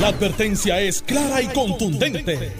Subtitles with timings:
[0.00, 2.52] La advertencia es clara y contundente.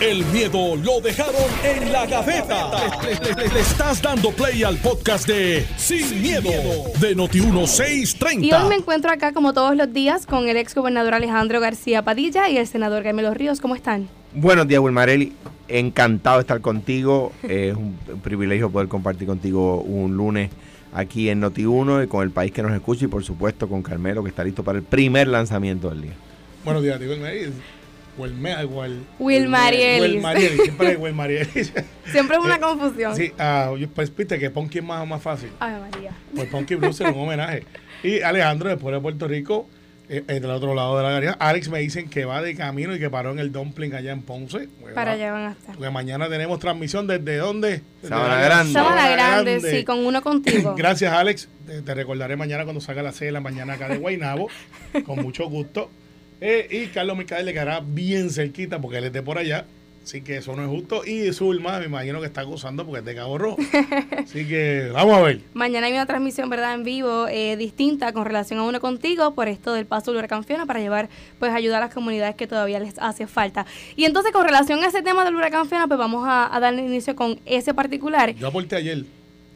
[0.00, 1.34] El miedo lo dejaron
[1.64, 2.70] en la gaveta.
[3.02, 6.50] Le, le- le estás dando play al podcast de Sin, miedo,
[7.00, 8.44] de Noti1630.
[8.44, 12.02] Y hoy me encuentro acá, como todos los días, con el ex gobernador Alejandro García
[12.02, 13.60] Padilla y el senador Carmelo Ríos.
[13.60, 14.08] ¿Cómo están?
[14.34, 15.32] Buenos días, Wilmarelli.
[15.68, 17.32] Encantado de estar contigo.
[17.42, 20.50] Es un privilegio poder compartir contigo un lunes
[20.92, 24.22] aquí en Noti1 y con el país que nos escucha y por supuesto con Carmelo
[24.22, 26.12] que está listo para el primer lanzamiento del día.
[26.64, 27.52] Buenos días, digo, Will
[28.18, 30.62] Wilmer, Will, Wilmarielis.
[30.62, 31.72] Siempre es Wilmarielis.
[32.12, 33.16] Siempre es una confusión.
[33.16, 35.48] Sí, ah, yo- pues viste que Ponky es más, más fácil.
[35.58, 36.10] Ay, María.
[36.36, 37.64] Pues Ponky Blues es un homenaje.
[38.02, 39.66] Y Alejandro, después de Puerto Rico,
[40.10, 41.32] eh, eh, del otro lado de la galería.
[41.40, 44.20] Alex me dicen que va de camino y que paró en el Dumpling allá en
[44.20, 44.68] Ponce.
[44.80, 45.74] Pues Para va- allá van a estar.
[45.74, 47.80] Porque mañana tenemos transmisión desde dónde?
[48.02, 48.72] Desde Sabana Grande.
[48.74, 50.74] Sabana Grande, sí, con uno contigo.
[50.76, 51.48] Gracias, Alex.
[51.66, 54.48] Te, te recordaré mañana cuando salga la 6 de la mañana acá de Guaynabo.
[55.06, 55.88] con mucho gusto.
[56.44, 59.64] Eh, y Carlos Micael le quedará bien cerquita porque él es de por allá.
[60.02, 61.04] Así que eso no es justo.
[61.06, 63.58] Y Zulma, me imagino que está gozando porque es de Cabo Rojo.
[64.18, 65.40] Así que vamos a ver.
[65.54, 69.46] Mañana hay una transmisión, ¿verdad?, en vivo eh, distinta con relación a uno contigo por
[69.46, 72.80] esto del paso del huracán Fiona para llevar, pues, ayuda a las comunidades que todavía
[72.80, 73.64] les hace falta.
[73.94, 76.82] Y entonces, con relación a ese tema del huracán Fiona, pues vamos a, a darle
[76.82, 78.34] inicio con ese particular.
[78.34, 79.04] Yo aporté ayer.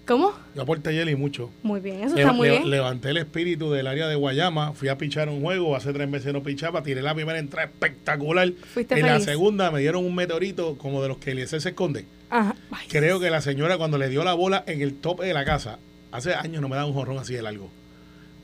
[0.06, 0.32] ¿Cómo?
[0.54, 1.50] Yo aporté ayer y mucho.
[1.62, 2.70] Muy bien, eso Le- está muy le- bien.
[2.70, 6.32] Levanté el espíritu del área de Guayama, fui a pichar un juego, hace tres meses
[6.32, 8.52] no pichaba, tiré la primera entrada espectacular.
[8.72, 9.24] Fuiste en la feliz.
[9.24, 12.06] segunda me dieron un meteorito como de los que Eliezer se esconde.
[12.30, 12.54] Ajá.
[12.70, 15.44] Ay, Creo que la señora cuando le dio la bola en el tope de la
[15.44, 15.78] casa,
[16.12, 17.68] hace años no me da un jorrón así de largo.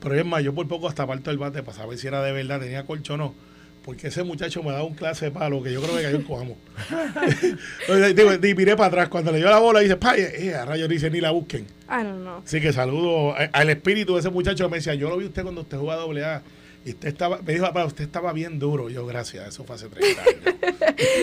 [0.01, 2.33] Pero es más, yo por poco hasta parto el bate para saber si era de
[2.33, 3.33] verdad, tenía colcho o no.
[3.83, 6.23] Porque ese muchacho me daba un clase de palo que yo creo que cayó en
[6.23, 6.57] coamo.
[8.43, 9.09] Y miré para atrás.
[9.09, 11.67] Cuando le dio la bola, dice, pa, eh, a rayos dice, ni la busquen.
[11.87, 12.37] Ah, no, no.
[12.45, 15.43] Así que saludo al espíritu de ese muchacho que me decía, yo lo vi usted
[15.43, 16.41] cuando usted jugaba doble A.
[16.85, 18.89] Y usted estaba, me dijo, papá, usted estaba bien duro.
[18.89, 20.55] Yo, gracias, eso fue hace 30 años.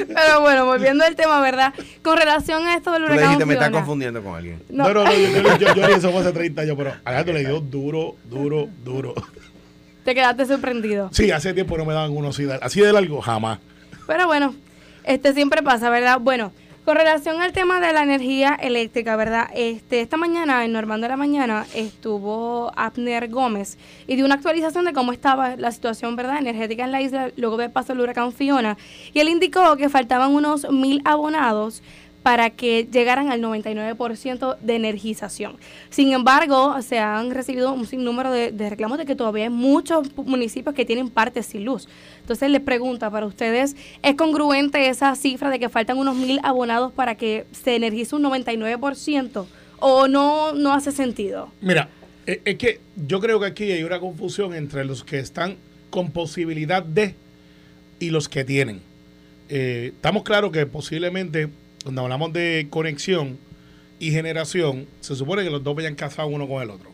[0.08, 1.74] Pero bueno, volviendo al tema, ¿verdad?
[2.02, 4.62] Con relación a esto del Tú le huracán dijiste, me estás confundiendo con alguien.
[4.70, 4.84] No.
[4.84, 7.40] No, no, no, yo, yo, yo, yo eso fue hace 30 años, pero Alejandro le
[7.40, 9.14] dio duro, duro, duro.
[10.10, 11.08] Te quedaste sorprendido.
[11.12, 13.60] Sí, hace tiempo no me daban uno así de, así de largo, jamás.
[14.08, 14.56] Pero bueno,
[15.04, 16.18] este siempre pasa, ¿verdad?
[16.20, 16.50] Bueno,
[16.84, 19.48] con relación al tema de la energía eléctrica, ¿verdad?
[19.54, 23.78] Este, esta mañana, en Normando de la Mañana, estuvo Abner Gómez
[24.08, 26.38] y dio una actualización de cómo estaba la situación, ¿verdad?
[26.38, 28.76] Energética en la isla luego del paso del huracán Fiona.
[29.14, 31.84] Y él indicó que faltaban unos mil abonados
[32.22, 35.56] para que llegaran al 99% de energización.
[35.88, 40.14] Sin embargo, se han recibido un sinnúmero de, de reclamos de que todavía hay muchos
[40.16, 41.88] municipios que tienen partes sin luz.
[42.20, 46.92] Entonces les pregunta para ustedes, ¿es congruente esa cifra de que faltan unos mil abonados
[46.92, 49.46] para que se energice un 99%?
[49.78, 51.50] ¿O no, no hace sentido?
[51.62, 51.88] Mira,
[52.26, 55.56] es, es que yo creo que aquí hay una confusión entre los que están
[55.88, 57.14] con posibilidad de
[57.98, 58.80] y los que tienen.
[59.48, 61.48] Eh, estamos claros que posiblemente,
[61.82, 63.38] cuando hablamos de conexión
[63.98, 66.90] y generación, se supone que los dos vayan casados uno con el otro.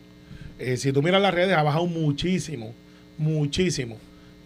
[0.59, 2.73] Eh, si tú miras las redes, ha bajado muchísimo,
[3.17, 3.97] muchísimo.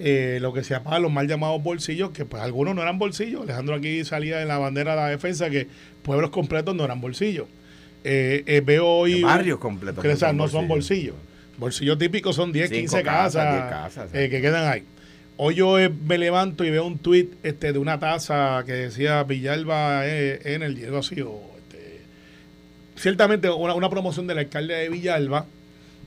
[0.03, 3.44] eh, lo que se llama los mal llamados bolsillos, que pues algunos no eran bolsillos.
[3.44, 5.68] Alejandro aquí salía en la bandera de la defensa que
[6.01, 7.47] pueblos completos no eran bolsillos.
[8.03, 9.22] Eh, eh, veo hoy...
[9.22, 10.03] Barrios completos.
[10.03, 11.16] Que, no son bolsillos.
[11.57, 14.84] Bolsillos típicos son 10, Cinco 15 casas, casas, 10 casas, que quedan ahí.
[15.44, 19.24] Hoy yo eh, me levanto y veo un tweet este, de una taza que decía
[19.24, 22.02] Villalba eh, Energy, algo así, o este,
[22.96, 25.47] ciertamente una, una promoción del alcalde de Villalba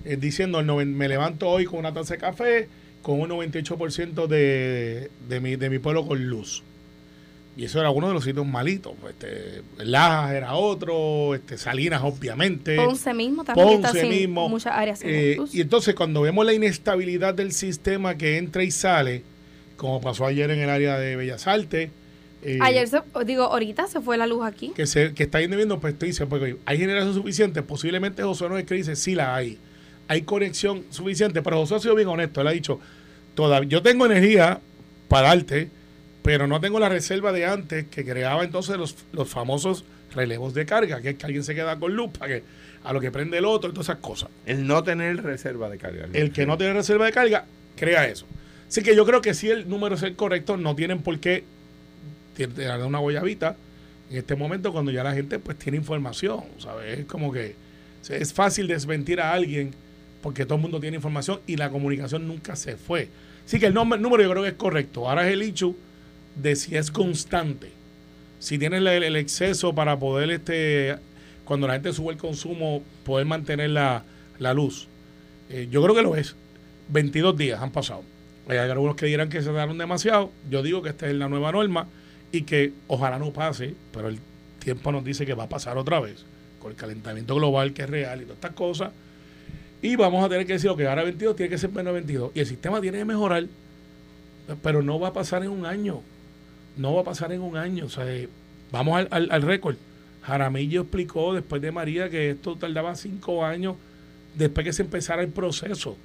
[0.04, 2.68] eh, diciendo el me levanto hoy con una taza de café
[3.02, 6.62] con un 98% de, de, mi, de mi pueblo con luz.
[7.56, 8.94] Y eso era uno de los sitios malitos.
[9.00, 12.76] pues, Este, Lajas era otro, este, Salinas obviamente.
[12.76, 14.48] Ponce mismo también está sin mismo.
[14.48, 15.54] muchas áreas sin Eh, luz.
[15.54, 19.22] y entonces cuando vemos la inestabilidad del sistema que entra y sale,
[19.76, 21.90] como pasó ayer en el área de Bellas Artes,
[22.42, 24.72] eh, Ayer, se- digo, ahorita se fue la luz aquí.
[24.74, 28.58] que, se, que está yendo viendo, pues dices, porque hay generación suficiente, posiblemente José no
[28.58, 29.58] es que dice, sí la hay.
[30.08, 32.80] Hay conexión suficiente, pero José ha sido bien honesto, él ha dicho,
[33.34, 34.60] todavía, yo tengo energía
[35.08, 35.70] para darte,
[36.24, 39.84] pero no tengo la reserva de antes que creaba entonces los, los famosos
[40.14, 42.42] relevos de carga, que es que alguien se queda con luz para que
[42.82, 44.30] a lo que prende el otro todas esas cosas.
[44.46, 46.08] El no tener reserva de carga.
[46.14, 47.44] El que no tiene reserva de carga,
[47.76, 48.24] crea eso.
[48.66, 51.44] Así que yo creo que si el número es el correcto, no tienen por qué
[52.34, 53.56] tirar una guayabita
[54.10, 57.00] en este momento cuando ya la gente pues tiene información, ¿sabes?
[57.00, 57.54] Es como que
[58.08, 59.72] es fácil desmentir a alguien
[60.22, 63.08] porque todo el mundo tiene información y la comunicación nunca se fue.
[63.46, 65.08] Así que el nombre- número yo creo que es correcto.
[65.08, 65.74] Ahora es el hecho
[66.36, 67.70] de si es constante.
[68.38, 70.96] Si tienes el, exceso para poder, este
[71.44, 74.04] cuando la gente sube el consumo, poder mantener la,
[74.38, 74.88] la luz.
[75.50, 76.34] Eh, yo creo que lo es.
[76.88, 78.02] 22 días han pasado.
[78.48, 80.30] Hay algunos que dirán que se daron demasiado.
[80.50, 81.86] Yo digo que esta es la nueva norma
[82.32, 84.18] y que ojalá no pase, pero el
[84.58, 86.24] tiempo nos dice que va a pasar otra vez
[86.58, 88.92] con el calentamiento global que es real y todas estas cosas.
[89.82, 92.32] Y vamos a tener que decir que ahora 22 tiene que ser menos 22.
[92.34, 93.44] Y el sistema tiene que mejorar,
[94.62, 96.00] pero no va a pasar en un año.
[96.76, 97.86] No va a pasar en un año.
[97.86, 98.28] O sea, eh,
[98.70, 99.76] vamos al, al, récord.
[100.22, 103.76] Jaramillo explicó después de María que esto tardaba cinco años
[104.34, 105.96] después que se empezara el proceso.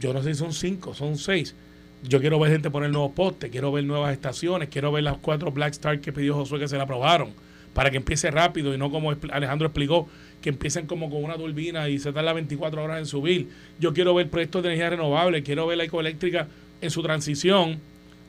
[0.00, 1.54] Yo no sé si son cinco, son seis.
[2.02, 5.50] Yo quiero ver gente poner nuevos postes, quiero ver nuevas estaciones, quiero ver las cuatro
[5.50, 7.30] Black Star que pidió Josué que se la aprobaron,
[7.74, 10.08] para que empiece rápido y no como Alejandro explicó,
[10.40, 13.50] que empiecen como con una turbina y se tarda 24 horas en subir.
[13.78, 16.48] Yo quiero ver proyectos de energía renovable, quiero ver la ecoeléctrica
[16.80, 17.78] en su transición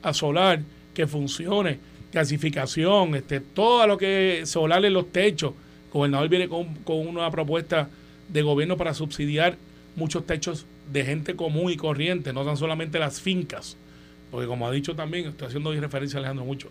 [0.02, 0.60] a solar
[0.94, 1.78] que funcione
[2.12, 5.54] clasificación, este, todo lo que solar en los techos.
[5.86, 7.88] El gobernador viene con, con una propuesta
[8.28, 9.56] de gobierno para subsidiar
[9.96, 13.76] muchos techos de gente común y corriente, no tan solamente las fincas.
[14.30, 16.68] Porque como ha dicho también, estoy haciendo referencia a Alejandro mucho,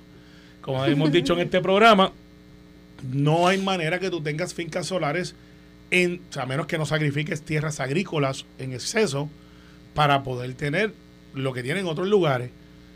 [0.61, 2.11] como hemos dicho en este programa,
[3.11, 5.35] no hay manera que tú tengas fincas solares,
[5.89, 9.29] en, a menos que no sacrifiques tierras agrícolas en exceso
[9.93, 10.93] para poder tener
[11.33, 12.49] lo que tienen otros lugares.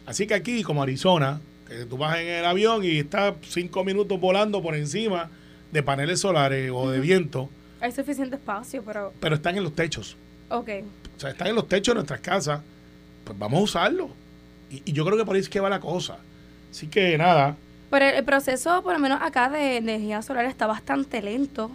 [0.06, 4.20] Así que aquí, como Arizona, que tú vas en el avión y estás cinco minutos
[4.20, 5.30] volando por encima
[5.72, 7.50] de paneles solares o de viento.
[7.82, 9.14] Hay suficiente espacio, pero...
[9.20, 10.16] Pero están en los techos.
[10.50, 10.70] Ok.
[11.18, 12.62] O sea, están en los techos de nuestras casas.
[13.24, 14.10] Pues vamos a usarlo.
[14.70, 16.18] Y, y yo creo que por ahí es que va la cosa.
[16.72, 17.58] Así que nada.
[17.90, 21.72] Pero el, el proceso, por lo menos acá, de energía solar está bastante lento.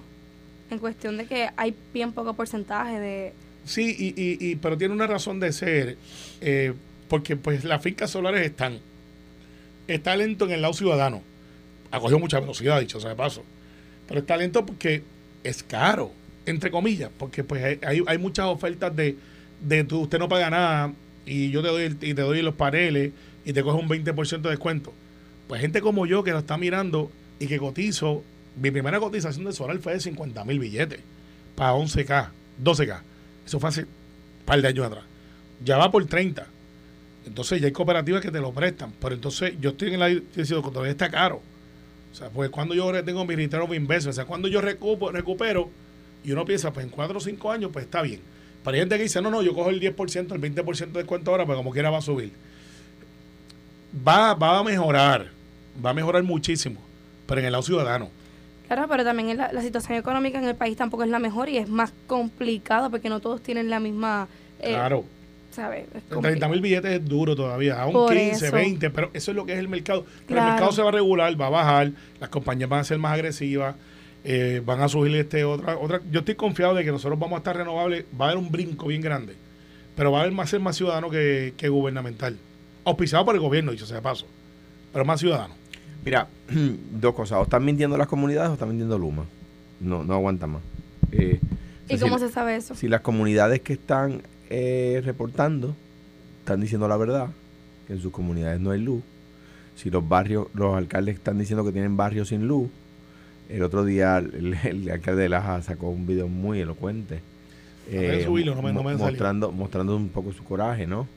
[0.71, 3.33] En cuestión de que hay bien poco porcentaje de...
[3.65, 5.99] Sí, y, y, y pero tiene una razón de ser.
[6.41, 6.73] Eh,
[7.11, 8.79] porque pues las fincas solares están
[9.89, 11.23] está lento en el lado ciudadano.
[11.91, 13.43] Ha cogido mucha velocidad, dicho sea de paso.
[14.07, 15.03] Pero está lento porque
[15.43, 16.13] es caro,
[16.47, 19.17] entre comillas, porque pues hay, hay muchas ofertas de,
[19.61, 20.93] de tú, usted no paga nada
[21.27, 23.11] y yo te doy, y te doy los paneles
[23.45, 24.93] y te coge un 20% de descuento.
[25.49, 27.11] Pues gente como yo que lo está mirando
[27.41, 28.23] y que cotizo,
[28.61, 31.01] mi primera cotización de solar fue de 50 mil billetes
[31.57, 32.29] para 11K,
[32.63, 33.01] 12K.
[33.47, 33.89] Eso fue hace un
[34.45, 35.05] par de años atrás.
[35.65, 36.47] Ya va por 30.
[37.27, 40.63] Entonces ya hay cooperativas que te lo prestan, pero entonces yo estoy en la diciendo
[40.63, 41.41] que todavía está caro.
[42.13, 45.13] O sea, pues cuando yo tengo mi return of investment, o sea, cuando yo recupero,
[45.13, 45.71] recupero
[46.25, 48.21] y uno piensa, pues en 4 o 5 años, pues está bien.
[48.65, 51.31] Para hay gente que dice, no, no, yo cojo el 10%, el 20% de descuento
[51.31, 52.33] ahora, pues como quiera va a subir.
[54.07, 55.31] Va, va a mejorar,
[55.85, 56.81] va a mejorar muchísimo,
[57.27, 58.11] pero en el lado ciudadano.
[58.67, 61.57] Claro, pero también la, la situación económica en el país tampoco es la mejor y
[61.57, 64.29] es más complicado porque no todos tienen la misma...
[64.61, 65.05] Eh, claro.
[65.51, 65.87] ¿Sabes?
[66.09, 68.55] 30 mil billetes es duro todavía, aún Por 15, eso.
[68.55, 70.05] 20, pero eso es lo que es el mercado.
[70.05, 70.43] Pero Claro.
[70.47, 73.13] el mercado se va a regular, va a bajar, las compañías van a ser más
[73.13, 73.75] agresivas,
[74.25, 76.01] eh, van a subir este otra, otra.
[76.11, 78.87] Yo estoy confiado de que nosotros vamos a estar renovables, va a haber un brinco
[78.87, 79.35] bien grande,
[79.97, 82.37] pero va a haber más ser más ciudadano que, que gubernamental.
[82.85, 84.27] Auspiciado por el gobierno, dicho sea de paso,
[84.93, 85.55] pero más ciudadano.
[86.05, 86.29] Mira,
[86.93, 87.39] dos cosas.
[87.39, 89.25] O están mintiendo las comunidades o están mintiendo Luma.
[89.81, 90.63] No, no aguanta más.
[91.13, 92.75] Eh, o sea, ¿Y si cómo se sabe eso?
[92.75, 95.75] Si las comunidades que están eh, reportando
[96.41, 97.29] están diciendo la verdad,
[97.87, 99.03] que en sus comunidades no hay luz,
[99.77, 102.69] si los barrios, los alcaldes están diciendo que tienen barrios sin luz,
[103.49, 107.21] el otro día el, el alcalde de Laja sacó un video muy elocuente.
[107.93, 109.07] Habrá que subirlo, no me- no me mo- salió.
[109.13, 111.09] mostrando, mostrando un poco su coraje, ¿no?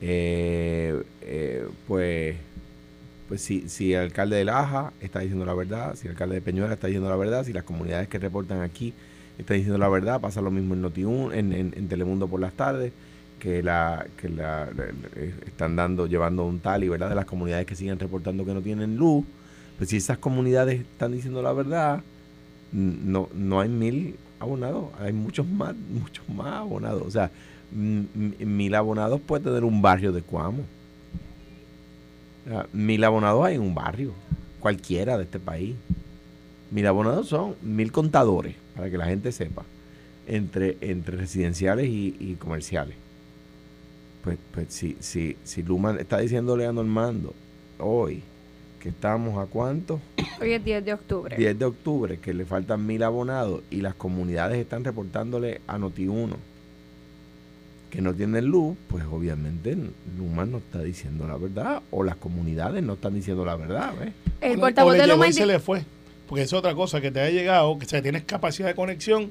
[0.00, 2.36] Eh, eh, pues
[3.28, 6.40] pues si, si el alcalde de Laja está diciendo la verdad, si el alcalde de
[6.40, 8.94] Peñuela está diciendo la verdad, si las comunidades que reportan aquí
[9.38, 12.92] están diciendo la verdad, pasa lo mismo en Noti1, en, en, Telemundo por las tardes,
[13.38, 14.68] que la que la,
[15.14, 17.08] eh, están dando llevando un tally, ¿verdad?
[17.08, 19.24] De las comunidades que siguen reportando que no tienen luz.
[19.76, 22.02] Pues si esas comunidades están diciendo la verdad,
[22.72, 27.02] no no hay mil abonados, hay muchos más, muchos más abonados.
[27.06, 27.30] O sea,
[27.70, 30.64] mil abonados puede tener un barrio de Cuamo.
[32.72, 34.12] Mil abonados hay en un barrio,
[34.58, 35.76] cualquiera de este país.
[36.70, 39.64] Mil abonados son mil contadores, para que la gente sepa,
[40.26, 42.94] entre, entre residenciales y, y comerciales.
[44.22, 47.32] Pues, pues si, si, si Luma está diciéndole a Normando
[47.78, 48.22] hoy
[48.80, 50.00] que estamos a cuánto,
[50.40, 51.36] Hoy es 10 de octubre.
[51.36, 56.34] 10 de octubre, que le faltan mil abonados y las comunidades están reportándole a Noti1
[57.90, 59.74] que no tienen luz, pues obviamente
[60.18, 63.94] Luma no está diciendo la verdad o las comunidades no están diciendo la verdad.
[63.98, 64.12] ¿ves?
[64.42, 65.84] El O portavoz le de llegó Luma y se indi- le fue.
[66.28, 69.30] Porque es otra cosa, que te haya llegado, que o sea, tienes capacidad de conexión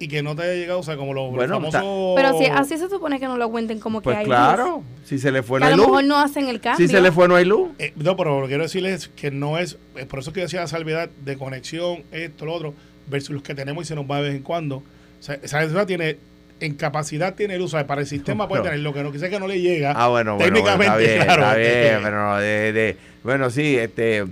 [0.00, 2.14] y que no te haya llegado, o sea, como los, los Bueno, famosos...
[2.14, 4.84] Pero si así se supone que no lo cuenten como que Pues hay claro, luz.
[5.04, 5.86] si se le fue Que no a hay lo luz.
[5.88, 6.86] mejor no hacen el cambio.
[6.86, 7.70] Si se le fue no hay luz.
[7.80, 10.44] Eh, no, pero lo que quiero decirles que no es, es por eso que yo
[10.46, 12.74] decía la salvedad de conexión, esto, lo otro,
[13.08, 14.76] versus los que tenemos y se nos va de vez en cuando.
[14.76, 14.84] O
[15.18, 16.16] sea, esa ciudad tiene
[16.60, 19.28] en capacidad tiene luz, o sea, para el sistema puede tener lo que no quise
[19.30, 19.92] que no le llega.
[19.96, 21.42] Ah, bueno, bueno, bueno, técnicamente, está bien, claro.
[21.42, 24.24] está bien, este, pero de, de- bueno, sí, este,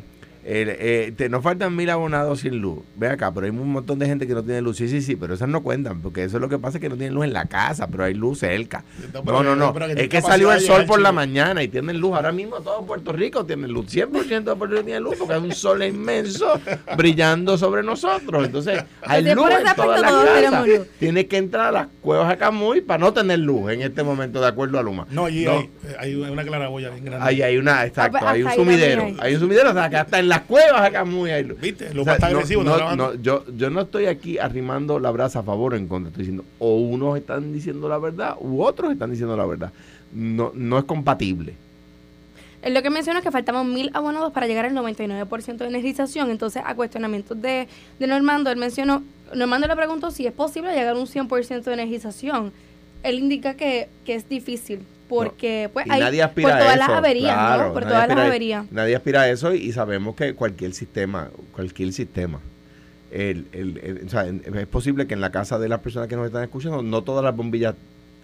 [0.49, 2.79] eh, te- nos faltan mil abonados sin luz.
[2.97, 4.77] Ve acá, pero hay un montón de gente que no tiene luz.
[4.77, 6.89] Sí, sí, sí, pero esas no cuentan, porque eso es lo que pasa es que
[6.89, 8.85] no tienen luz en la casa, pero hay luz cerca.
[9.25, 12.15] No, No, no, que Es que salió el sol por la mañana y tienen luz.
[12.15, 13.87] Ahora mismo todo Puerto Rico tiene luz.
[13.93, 16.61] 100% de Puerto Rico tiene luz porque hay un sol inmenso
[16.97, 18.45] brillando sobre nosotros.
[18.47, 20.35] Entonces, hay luz en toda aspecto la todos casa.
[20.37, 20.87] tenemos luz.
[20.99, 24.41] Tienes que entrar a las cuevas de Camuy para no tener luz en este momento,
[24.41, 25.07] de acuerdo a Luma.
[25.11, 25.53] No, allí No.
[25.59, 27.27] Hay, hay una claraboya bien grande.
[27.27, 29.07] Ahí hay una, exacto, Ah, pues, hay un sumidero.
[29.19, 29.35] hay.
[29.35, 31.61] Un sumidero, o sea, que hasta en las cuevas acá muy luz.
[31.61, 31.89] ¿Viste?
[31.99, 35.43] O sea, está no- agresivo, no, yo, yo no estoy aquí arrimando la brasa a
[35.43, 36.09] favor o en contra.
[36.11, 39.73] Estoy diciendo, o unos están diciendo la verdad, u otros están diciendo la verdad.
[40.13, 41.55] No, no es compatible.
[42.63, 46.31] Él lo que menciona es que faltaban mil abonados para llegar al 99% de energización.
[46.31, 49.03] Entonces, a cuestionamientos de, de Normando, él mencionó,
[49.35, 52.53] Normando le preguntó si es posible llegar a un 100% de energización.
[53.03, 56.77] Él indica que, que es difícil porque pues Y hay nadie aspira por todas a
[56.77, 56.79] eso.
[56.89, 57.73] las averías, claro, ¿no?
[57.73, 58.73] Por nadie todas las aspira a- averías.
[58.73, 62.41] Nadie aspira a eso y, y sabemos que cualquier sistema, cualquier sistema,
[63.11, 66.17] el, el- el- o sea, es posible que en la casa de las personas que
[66.17, 67.75] nos están escuchando no todas las bombillas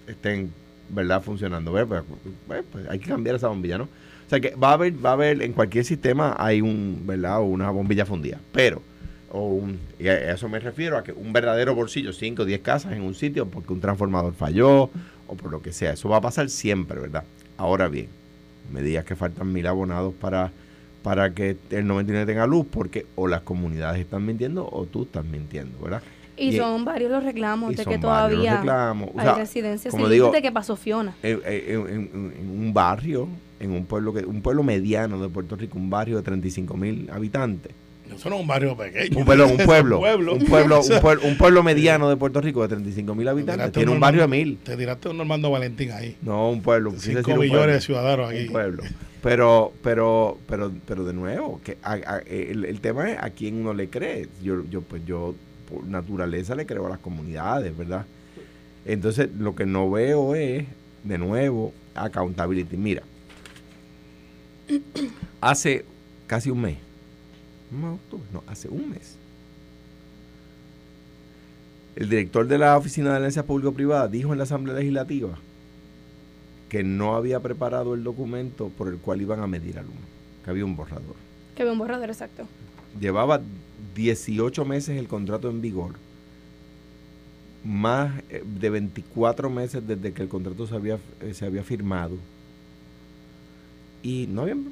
[0.07, 0.53] estén,
[0.89, 1.71] ¿verdad?, funcionando.
[1.71, 1.87] Pues,
[2.47, 3.85] pues, pues, hay que cambiar esa bombilla, ¿no?
[3.85, 7.39] O sea que va a haber, va a haber, en cualquier sistema hay un, ¿verdad?,
[7.41, 8.39] o una bombilla fundida.
[8.53, 8.83] Pero,
[9.31, 12.61] o un, y a eso me refiero a que un verdadero bolsillo, 5 o 10
[12.61, 14.91] casas en un sitio porque un transformador falló
[15.29, 15.93] o por lo que sea.
[15.93, 17.25] Eso va a pasar siempre, ¿verdad?
[17.57, 18.09] Ahora bien,
[18.73, 20.51] me digas que faltan mil abonados para,
[21.03, 25.25] para que el 99 tenga luz, porque o las comunidades están mintiendo o tú estás
[25.25, 26.03] mintiendo, ¿verdad?
[26.37, 29.11] Y, Y- son varios los reclamos de que todavía reclamos.
[29.15, 31.15] O hay sea, residencias como sin digo, de que pasó Fiona.
[31.23, 33.29] En, en- en- en un barrio,
[33.61, 37.09] en un pueblo que un pueblo mediano de Puerto Rico, un barrio de 35 mil
[37.13, 37.73] habitantes.
[38.17, 39.19] Eso no es un barrio pequeño.
[39.19, 40.33] Un pueblo, un pueblo, pueblo.
[40.35, 43.73] un pueblo, un pueblo, un pueblo mediano de Puerto Rico de 35 mil te habitantes.
[43.73, 44.59] Tiene un barrio de mil.
[44.59, 46.17] Te tiraste un Normando Valentín ahí.
[46.23, 46.91] No, un pueblo.
[46.93, 47.73] quise decir Cinco un millones pueblo.
[47.75, 48.47] de ciudadanos aquí.
[48.47, 48.83] un pueblo.
[49.23, 53.55] Pero, pero, pero, pero de nuevo, que a- a- el, el tema es a quién
[53.57, 54.29] uno le cree.
[54.43, 55.35] Yo, yo, pues yo
[55.71, 58.05] por naturaleza le creo a las comunidades, ¿verdad?
[58.85, 60.65] Entonces, lo que no veo es,
[61.05, 62.77] de nuevo, accountability.
[62.77, 63.03] Mira,
[65.41, 65.85] hace
[66.27, 66.77] casi un mes,
[67.73, 69.17] no, octubre, no, hace un mes,
[71.97, 75.39] el director de la Oficina de Alianza Público-Privada dijo en la Asamblea Legislativa
[76.71, 80.01] que no había preparado el documento por el cual iban a medir a Luma,
[80.43, 81.17] que había un borrador.
[81.55, 82.45] Que había un borrador exacto.
[82.99, 83.43] Llevaba
[83.95, 85.93] 18 meses el contrato en vigor,
[87.63, 92.17] más eh, de 24 meses desde que el contrato se había, eh, se había firmado.
[94.03, 94.65] Y no habían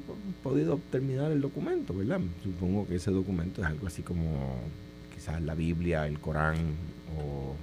[0.43, 2.19] podido terminar el documento, ¿verdad?
[2.43, 4.55] Supongo que ese documento es algo así como
[5.13, 6.57] quizás la Biblia, el Corán
[7.17, 7.55] o,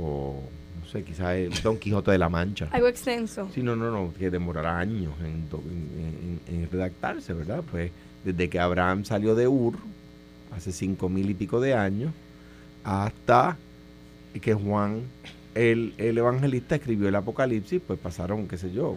[0.00, 0.42] o
[0.80, 2.68] no sé, quizás el Don Quijote de la Mancha.
[2.70, 3.48] Algo extenso.
[3.52, 7.64] Sí, no, no, no, que demorará años en, do- en- en- en redactarse, ¿verdad?
[7.70, 7.90] Pues
[8.24, 9.74] desde que Abraham salió de Ur,
[10.56, 12.12] hace cinco mil y pico de años,
[12.84, 13.56] hasta
[14.40, 15.02] que Juan,
[15.54, 18.96] el, el evangelista, escribió el Apocalipsis, pues pasaron, qué sé yo,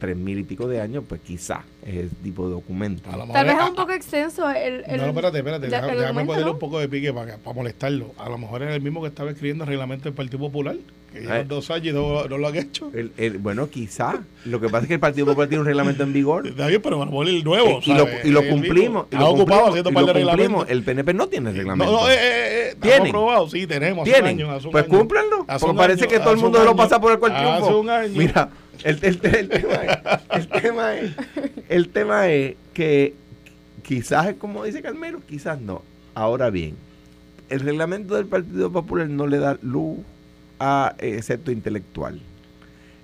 [0.00, 3.08] tres mil y pico de años, pues quizá es ese tipo de documento.
[3.10, 4.82] A lo mejor Tal vez es- un poco extenso el...
[4.86, 5.68] el no, espérate, espérate.
[5.70, 6.52] ya- Déjame, déjame ponerle ¿no?
[6.54, 8.12] un poco de pique para, para molestarlo.
[8.18, 10.74] A lo mejor es el mismo que estaba escribiendo el reglamento del Partido Popular,
[11.12, 11.44] que lleva Eh.
[11.46, 12.90] dos años y no, no lo han hecho.
[12.94, 14.20] El- el- bueno, quizá.
[14.46, 16.46] Lo que pasa es que el Partido Popular tiene un reglamento en vigor.
[16.46, 17.80] Está bien, pero mejor el nuevo.
[17.84, 18.24] y, lo, ¿sabes?
[18.24, 19.06] y lo cumplimos.
[19.10, 20.64] y lo ocupado cumplimos, haciendo par de reglamentos.
[20.70, 21.92] El PNP no tiene reglamento.
[21.92, 23.08] No, no, eh, eh, eh, ¿Tienen?
[23.08, 24.08] aprobados, sí, tenemos.
[24.08, 24.36] Hace ¿Tienen?
[24.36, 24.98] un año, hace un pues año.
[24.98, 25.44] cúmplanlo.
[25.46, 27.34] Hace Porque un parece año, que todo el mundo un lo pasa por el cual
[27.36, 28.12] Hace un año.
[28.16, 28.48] Mira,
[28.84, 31.12] el, el- el tema es, el, tema es,
[31.68, 33.14] el tema es que
[33.82, 35.82] quizás es como dice Carmelo, quizás no.
[36.14, 36.74] Ahora bien,
[37.48, 39.98] el reglamento del Partido Popular no le da luz
[40.58, 42.20] a excepto intelectual.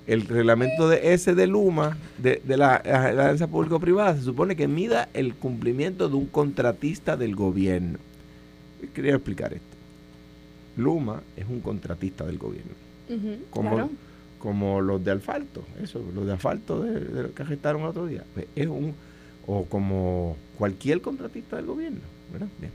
[0.07, 5.09] El reglamento de ese de Luma, de, de la, alianza público-privada, se supone que mida
[5.15, 7.99] el cumplimiento de un contratista del gobierno.
[8.95, 9.67] Quería explicar esto.
[10.77, 12.71] Luma es un contratista del gobierno
[13.09, 13.91] Ujú, como, claro.
[14.39, 18.07] Como los de asfalto, eso, los de asfalto de, de los que gestaron el otro
[18.07, 18.25] día.
[18.35, 18.95] Pues, Es un,
[19.47, 22.01] o como cualquier contratista del gobierno,
[22.33, 22.49] ¿verdad?
[22.59, 22.73] Bien.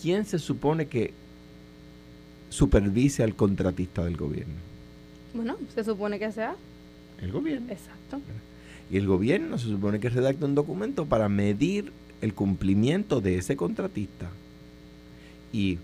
[0.00, 1.12] ¿Quién se supone que
[2.48, 4.54] supervise al contratista del gobierno?
[5.34, 6.56] Bueno, se supone que sea.
[7.20, 7.70] El gobierno.
[7.70, 8.20] Exacto.
[8.90, 13.56] Y el gobierno se supone que redacta un documento para medir el cumplimiento de ese
[13.56, 14.28] contratista.
[15.52, 15.78] Y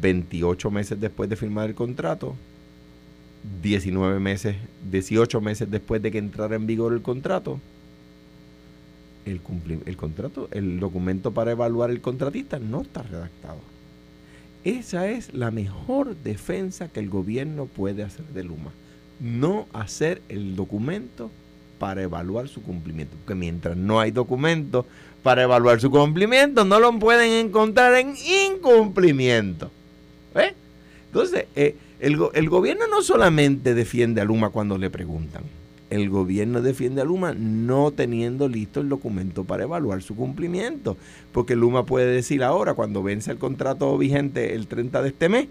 [0.00, 2.34] 28 meses después de firmar el contrato,
[3.62, 4.56] 19 meses,
[4.90, 7.60] 18 meses después de que entrara en vigor el contrato,
[9.24, 9.40] el,
[9.86, 13.60] el contrato, el documento para evaluar el contratista no está redactado.
[14.64, 18.72] Esa es la mejor defensa que el gobierno puede hacer de Luma.
[19.20, 21.30] No hacer el documento
[21.78, 23.16] para evaluar su cumplimiento.
[23.16, 24.84] Porque mientras no hay documento
[25.22, 28.14] para evaluar su cumplimiento, no lo pueden encontrar en
[28.50, 29.70] incumplimiento.
[30.34, 30.54] ¿Eh?
[31.06, 35.42] Entonces, eh, el, el gobierno no solamente defiende a Luma cuando le preguntan
[35.90, 40.96] el gobierno defiende a Luma no teniendo listo el documento para evaluar su cumplimiento.
[41.32, 45.48] Porque Luma puede decir ahora, cuando vence el contrato vigente el 30 de este mes,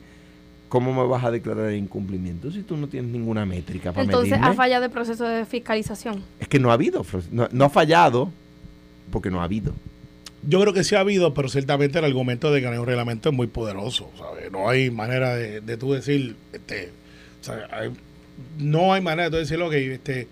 [0.69, 4.37] ¿cómo me vas a declarar el incumplimiento si tú no tienes ninguna métrica para Entonces,
[4.41, 6.21] ¿ha fallado el proceso de fiscalización?
[6.39, 8.31] Es que no ha habido, no, ha fallado
[9.11, 9.73] porque no ha habido.
[10.43, 12.85] Yo creo que sí ha habido, pero ciertamente el argumento de que no hay un
[12.85, 14.11] reglamento es muy poderoso.
[14.51, 16.91] No hay manera de, de tú decir, este,
[17.71, 17.91] hay,
[18.59, 20.27] no hay manera de decirlo que este,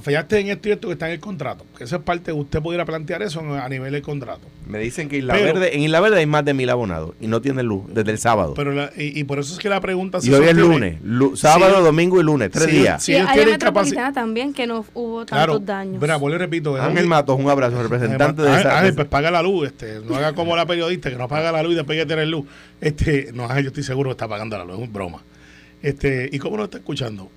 [0.00, 1.64] fallaste en esto y esto que está en el contrato.
[1.76, 4.46] Que eso es parte, usted pudiera plantear eso a nivel del contrato.
[4.66, 7.40] Me dicen que Isla Verde, en Isla Verde hay más de mil abonados y no
[7.40, 8.54] tiene luz desde el sábado.
[8.54, 10.98] Pero y, por eso es que la pregunta se Y hoy es lunes,
[11.34, 13.02] sábado, domingo y lunes, tres días.
[13.02, 16.00] Sí, hay tienen capacidad también que no hubo tantos daños.
[16.00, 16.80] Mira, pues le repito.
[16.80, 18.78] Ángel Matos, un abrazo, representante de esa.
[18.78, 21.62] Ángel, pues paga la luz, este, no haga como la periodista que no paga la
[21.62, 22.46] luz y después que tener luz.
[22.80, 25.22] Este, no, yo estoy seguro que está pagando la luz, es un broma.
[25.82, 27.30] Este, ¿y cómo lo está escuchando?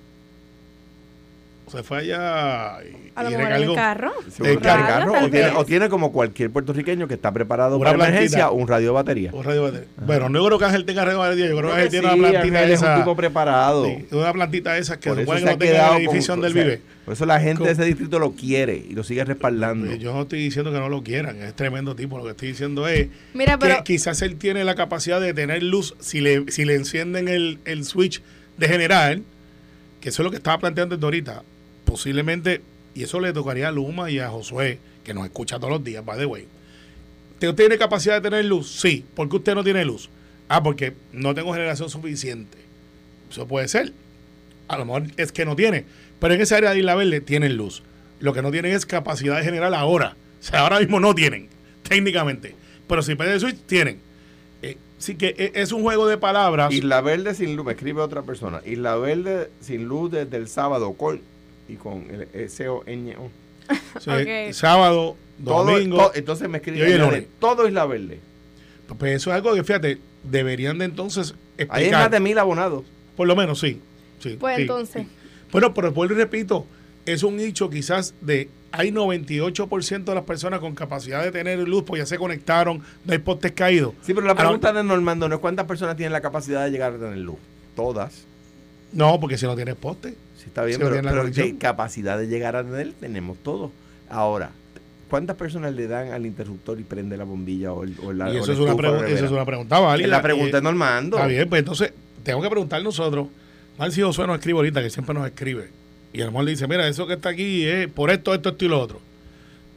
[1.70, 4.12] Se fue allá y, a lo mejor el carro.
[4.42, 5.12] El carro,
[5.56, 9.30] o, tiene, como cualquier puertorriqueño que está preparado para emergencia un radio de batería.
[9.32, 9.88] Un radio de batería.
[10.06, 12.30] Bueno, no creo que Ángel tenga radio de batería, yo creo que Ángel tiene una
[12.30, 12.74] plantita esa.
[12.74, 13.86] Es un tipo preparado.
[14.10, 16.80] una plantita esa que supone que no tenga la edificio del vive.
[17.04, 19.86] Por eso la gente de ese distrito lo quiere y lo sigue respaldando.
[19.86, 22.18] Pues yo no estoy diciendo que no lo quieran, es tremendo tipo.
[22.18, 26.20] Lo que estoy diciendo es que quizás él tiene la capacidad de tener luz si
[26.20, 28.22] le, si le encienden el, el switch
[28.58, 29.22] de general,
[30.02, 31.42] que eso es lo que estaba planteando desde ahorita
[31.88, 32.60] posiblemente,
[32.94, 36.04] y eso le tocaría a Luma y a Josué, que nos escucha todos los días,
[36.04, 36.46] by the way.
[37.32, 38.80] ¿Usted tiene capacidad de tener luz?
[38.80, 39.04] Sí.
[39.14, 40.10] ¿Por qué usted no tiene luz?
[40.48, 42.58] Ah, porque no tengo generación suficiente.
[43.30, 43.92] Eso puede ser.
[44.66, 45.86] A lo mejor es que no tiene.
[46.20, 47.82] Pero en esa área de Isla Verde tienen luz.
[48.20, 50.16] Lo que no tienen es capacidad de generar ahora.
[50.40, 51.48] O sea, ahora mismo no tienen,
[51.88, 52.54] técnicamente.
[52.86, 54.00] Pero si pide switch, tienen.
[54.62, 56.72] Eh, sí que e, es un juego de palabras.
[56.72, 58.60] Isla Verde sin luz, me escribe otra persona.
[58.66, 60.92] Isla Verde sin luz desde el sábado.
[60.94, 61.20] ¿Cuál?
[61.68, 63.30] Y con el S-O-N-O.
[64.52, 66.10] Sábado, domingo.
[66.14, 68.20] entonces me escriben todo Isla Verde.
[68.98, 71.78] Pues eso es algo que, fíjate, deberían de entonces explicar.
[71.78, 72.84] Hay más de mil abonados.
[73.16, 73.80] Por lo menos, sí.
[74.20, 75.06] sí pues entonces.
[75.52, 76.66] Bueno, pero vuelvo y repito,
[77.04, 81.84] es un nicho quizás de hay 98% de las personas con capacidad de tener luz,
[81.86, 83.94] pues ya se conectaron, no hay postes caídos.
[84.02, 86.94] Sí, pero la pregunta de Normando no es cuántas personas tienen la capacidad de llegar
[86.94, 87.38] a tener luz.
[87.74, 88.26] Todas.
[88.92, 90.14] No, porque si no tienes poste
[90.48, 93.70] está bien, pero, capacidad de llegar a él tenemos todos.
[94.10, 94.50] Ahora,
[95.08, 98.58] ¿cuántas personas le dan al interruptor y prende la bombilla o, el, la, eso, es
[98.58, 98.72] una
[99.06, 100.08] eso, es una pregunta válida.
[100.08, 101.16] La pregunta es Normando.
[101.16, 101.92] Está bien, pues entonces
[102.24, 103.28] tengo que preguntar nosotros.
[103.78, 105.68] Mal si Josué nos escribe ahorita, que siempre nos escribe.
[106.12, 108.64] Y el amor le dice, mira, eso que está aquí es por esto, esto, esto
[108.64, 109.00] y lo otro.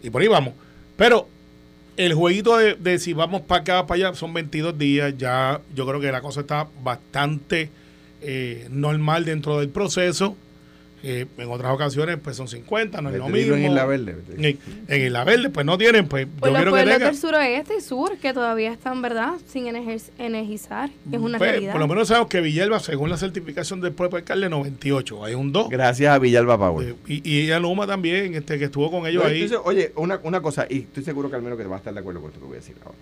[0.02, 0.54] Y por ahí vamos.
[0.96, 1.28] Pero
[1.98, 5.14] el jueguito de, de si vamos para acá, para allá, son 22 días.
[5.18, 7.70] Ya yo creo que la cosa está bastante
[8.22, 10.36] eh, normal dentro del proceso.
[11.04, 13.56] Eh, en otras ocasiones pues son 50, no es lo mismo.
[13.56, 14.18] En Isla Verde.
[14.88, 17.00] En, Isla Verde pues no tienen, pues, pues yo quiero que tengan.
[17.00, 19.34] del suroeste y sur que todavía están, ¿verdad?
[19.48, 21.72] Sin energizar, es una pues, realidad.
[21.72, 25.52] Por lo menos sabemos que Villalba, según la certificación del propio alcalde, 98, hay un
[25.52, 25.70] 2.
[25.70, 26.90] Gracias a Villalba Power.
[26.90, 29.50] Eh, y, y a Luma también, este, que estuvo con ellos ahí.
[29.64, 32.00] oye, una, una cosa, y estoy seguro que al menos que va a estar de
[32.00, 32.98] acuerdo con esto que voy a decir ahora.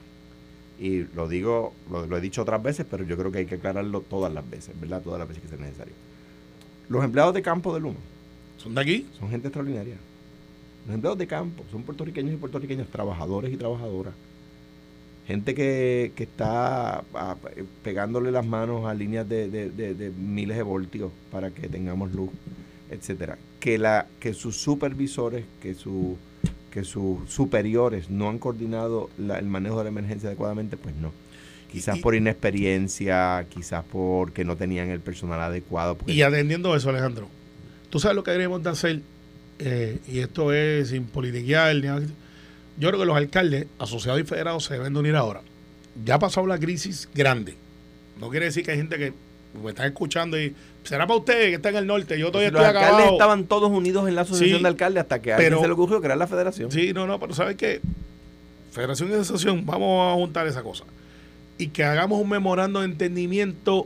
[0.80, 3.56] Y lo digo, lo, lo he dicho otras veces, pero yo creo que hay que
[3.56, 5.02] aclararlo todas las veces, ¿verdad?
[5.02, 5.94] Todas las veces que sea necesario
[6.90, 8.00] los empleados de campo de Luma.
[8.58, 9.08] ¿Son de aquí?
[9.18, 9.96] Son gente extraordinaria.
[10.86, 14.14] Los empleados de campo son puertorriqueños y puertorriqueñas, trabajadores y trabajadoras.
[15.28, 17.36] Gente que, está ah,
[17.84, 22.32] pegándole las manos a líneas de, miles de voltios para que tengamos luz,
[22.90, 23.38] etcétera.
[23.60, 26.18] Que, la, que sus supervisores, que, su,
[26.70, 31.12] que sus superiores no han coordinado el manejo de la emergencia adecuadamente, pues no
[31.72, 35.98] Quizás por inexperiencia, quizás porque no tenían el personal adecuado.
[36.08, 37.28] Y atendiendo eso, Alejandro,
[37.92, 39.02] tú sabes lo que de hacer,
[39.60, 44.74] eh, y esto es sin politiquear, yo creo que los alcaldes, asociados y federados, se
[44.74, 45.42] deben de unir ahora.
[46.04, 47.56] Ya ha pasado la crisis grande.
[48.20, 49.14] No quiere decir que hay gente que
[49.54, 52.20] me está escuchando y será para usted que está en el norte.
[52.20, 52.82] Yo todavía estoy acabado.
[52.82, 55.68] Los alcaldes estaban todos unidos en la asociación de alcaldes hasta que a alguien se
[55.68, 56.72] le ocurrió crear la federación.
[56.72, 57.82] Sí, no, no, pero ¿sabes qué?
[58.72, 60.86] Federación y asociación, vamos a juntar esa cosa
[61.60, 63.86] y que hagamos un memorando de entendimiento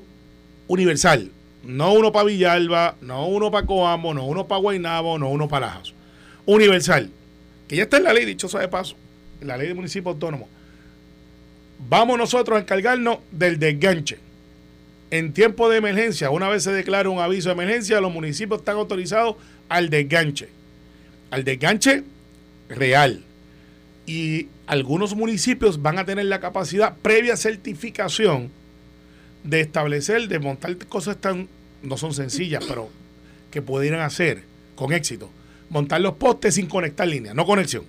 [0.68, 1.32] universal.
[1.64, 5.68] No uno para Villalba, no uno para Coamo, no uno para Guaynabo, no uno para
[5.68, 5.94] Lajas.
[6.46, 7.10] Universal.
[7.68, 8.96] Que ya está en la ley, dicho sea de paso,
[9.42, 10.48] en la ley del municipio autónomo.
[11.90, 14.20] vamos nosotros a encargarnos del desganche.
[15.14, 18.78] En tiempo de emergencia, una vez se declara un aviso de emergencia, los municipios están
[18.78, 19.36] autorizados
[19.70, 20.50] al desganche.
[21.30, 22.02] Al desganche
[22.68, 23.24] real.
[24.08, 28.50] Y algunos municipios van a tener la capacidad, previa certificación,
[29.44, 31.48] de establecer, de montar cosas tan,
[31.84, 32.90] no son sencillas, pero
[33.52, 34.42] que pudieran hacer
[34.74, 35.30] con éxito.
[35.70, 37.84] Montar los postes sin conectar líneas, no conexión.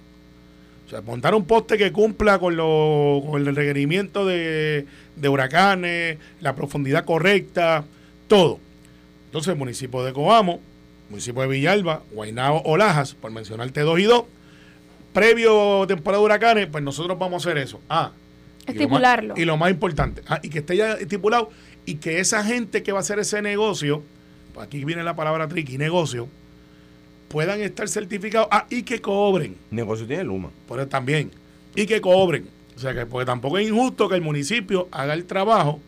[0.87, 6.19] O sea, montar un poste que cumpla con, lo, con el requerimiento de, de huracanes,
[6.41, 7.85] la profundidad correcta,
[8.29, 8.59] todo.
[9.27, 10.61] Entonces, el municipio de Coamo,
[11.09, 14.25] municipio de Villalba, Guaynao o Lajas, por mencionarte dos y dos,
[15.13, 17.81] previo temporada de huracanes, pues nosotros vamos a hacer eso.
[17.89, 18.13] Ah,
[18.67, 19.35] Estipularlo.
[19.37, 21.51] Y lo más, importante, ah, y que esté ya estipulado
[21.85, 24.03] y que esa gente que va a hacer ese negocio,
[24.55, 26.29] pues aquí viene la palabra tricky, negocio,
[27.35, 29.57] puedan estar certificados ah, y que cobren.
[29.73, 30.51] Negocio tiene Luma.
[30.69, 31.33] Por eso también.
[31.75, 32.47] Y que cobren.
[32.77, 35.81] O sea, que porque tampoco es injusto que el municipio haga el trabajo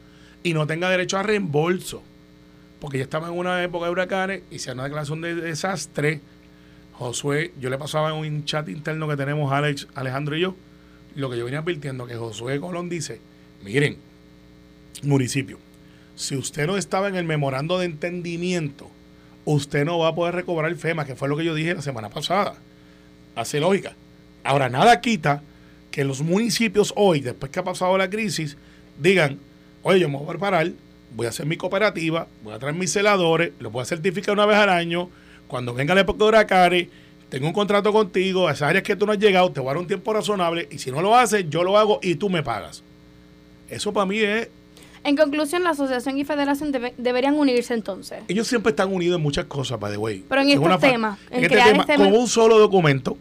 [0.42, 2.02] y no tenga derecho a reembolso.
[2.80, 6.20] Porque ya estamos en una época de huracanes y si hay una declaración de desastre,
[6.94, 10.56] Josué, yo le pasaba en un chat interno que tenemos Alex, Alejandro y yo,
[11.14, 13.20] lo que yo venía advirtiendo, que Josué Colón dice,
[13.62, 13.98] miren,
[15.04, 15.60] municipio,
[16.16, 18.90] si usted no estaba en el memorando de entendimiento,
[19.46, 21.80] usted no va a poder recobrar el FEMA, que fue lo que yo dije la
[21.80, 22.56] semana pasada.
[23.34, 23.94] Hace lógica.
[24.44, 25.42] Ahora, nada quita
[25.90, 28.58] que los municipios hoy, después que ha pasado la crisis,
[29.00, 29.38] digan,
[29.82, 30.70] oye, yo me voy a preparar,
[31.14, 34.46] voy a hacer mi cooperativa, voy a traer mis celadores, los voy a certificar una
[34.46, 35.08] vez al año,
[35.46, 36.88] cuando venga la época de huracanes,
[37.28, 39.72] tengo un contrato contigo, a esas áreas que tú no has llegado, te voy a
[39.72, 42.42] dar un tiempo razonable y si no lo haces, yo lo hago y tú me
[42.42, 42.82] pagas.
[43.68, 44.48] Eso para mí es...
[45.06, 48.24] En conclusión, la asociación y federación deberían unirse entonces.
[48.26, 50.24] Ellos siempre están unidos en muchas cosas, by the way.
[50.28, 53.16] Pero en, este tema, en, este tema, este con un solo documento.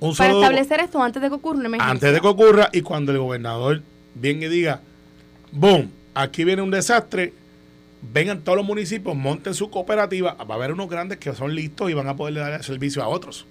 [0.00, 3.12] Un para establecer esto antes de que ocurra una Antes de que ocurra y cuando
[3.12, 3.82] el gobernador
[4.14, 4.80] venga y diga,
[5.52, 7.34] boom, aquí viene un desastre,
[8.10, 11.90] vengan todos los municipios, monten su cooperativa, va a haber unos grandes que son listos
[11.90, 13.44] y van a poderle dar el servicio a otros.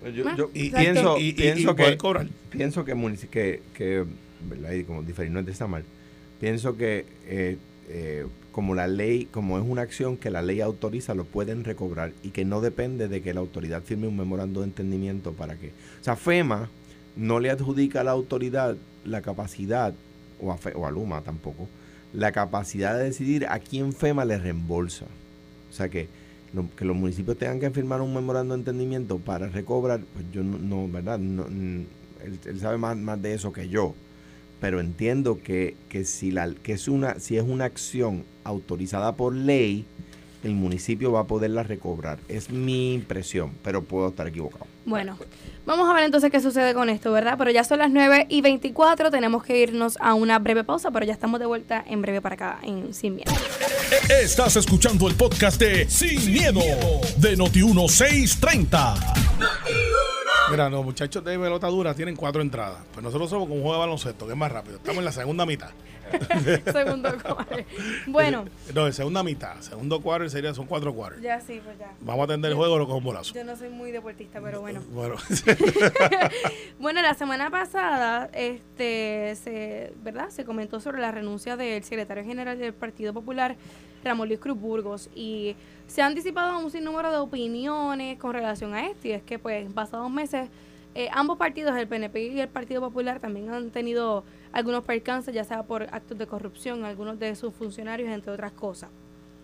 [0.00, 1.98] Pues yo, y, pienso, y, pienso, que,
[2.50, 4.04] pienso que, que, que
[4.48, 4.72] ¿verdad?
[4.72, 5.84] Y como diferir no está mal.
[6.42, 7.56] Pienso que eh,
[7.88, 12.10] eh, como la ley, como es una acción que la ley autoriza, lo pueden recobrar
[12.24, 15.68] y que no depende de que la autoridad firme un memorando de entendimiento para que.
[15.68, 16.68] O sea, FEMA
[17.14, 19.94] no le adjudica a la autoridad la capacidad,
[20.40, 21.68] o a, o a Luma tampoco,
[22.12, 25.06] la capacidad de decidir a quién FEMA le reembolsa.
[25.70, 26.08] O sea que,
[26.76, 30.88] que los municipios tengan que firmar un memorando de entendimiento para recobrar, pues yo no,
[30.88, 31.20] ¿verdad?
[31.20, 31.86] No, él,
[32.58, 33.94] sabe más, más de eso que yo.
[34.62, 39.34] Pero entiendo que, que, si, la, que es una, si es una acción autorizada por
[39.34, 39.84] ley,
[40.44, 42.20] el municipio va a poderla recobrar.
[42.28, 44.66] Es mi impresión, pero puedo estar equivocado.
[44.84, 45.18] Bueno,
[45.66, 47.34] vamos a ver entonces qué sucede con esto, ¿verdad?
[47.38, 51.04] Pero ya son las 9 y 24, tenemos que irnos a una breve pausa, pero
[51.04, 53.32] ya estamos de vuelta en breve para acá, en Sin Miedo.
[54.08, 56.60] Estás escuchando el podcast de Sin, miedo,
[57.16, 59.91] de Noti1630.
[60.52, 62.82] Mira, los muchachos de pelota dura tienen cuatro entradas.
[62.92, 64.76] Pues nosotros somos como un juego de baloncesto, que es más rápido.
[64.76, 65.70] Estamos en la segunda mitad.
[66.72, 67.64] segundo cuadro.
[68.06, 68.44] Bueno.
[68.74, 69.60] No, en segunda mitad.
[69.60, 71.20] Segundo cuadro sería, son cuatro cuadros.
[71.20, 71.92] Ya, sí, pues ya.
[72.00, 73.34] Vamos a atender el juego con un bolazo.
[73.34, 74.80] Yo no soy muy deportista, pero bueno.
[74.92, 75.16] Bueno.
[76.78, 80.30] bueno, la semana pasada, este, se, ¿verdad?
[80.30, 83.56] Se comentó sobre la renuncia del secretario general del Partido Popular,
[84.04, 88.86] Ramón Luis Cruz Burgos, y se han disipado un sinnúmero de opiniones con relación a
[88.86, 90.48] esto, y es que, pues, pasados meses,
[90.94, 95.44] eh, ambos partidos, el PNP y el Partido Popular, también han tenido algunos percances, ya
[95.44, 98.90] sea por actos de corrupción, algunos de sus funcionarios, entre otras cosas.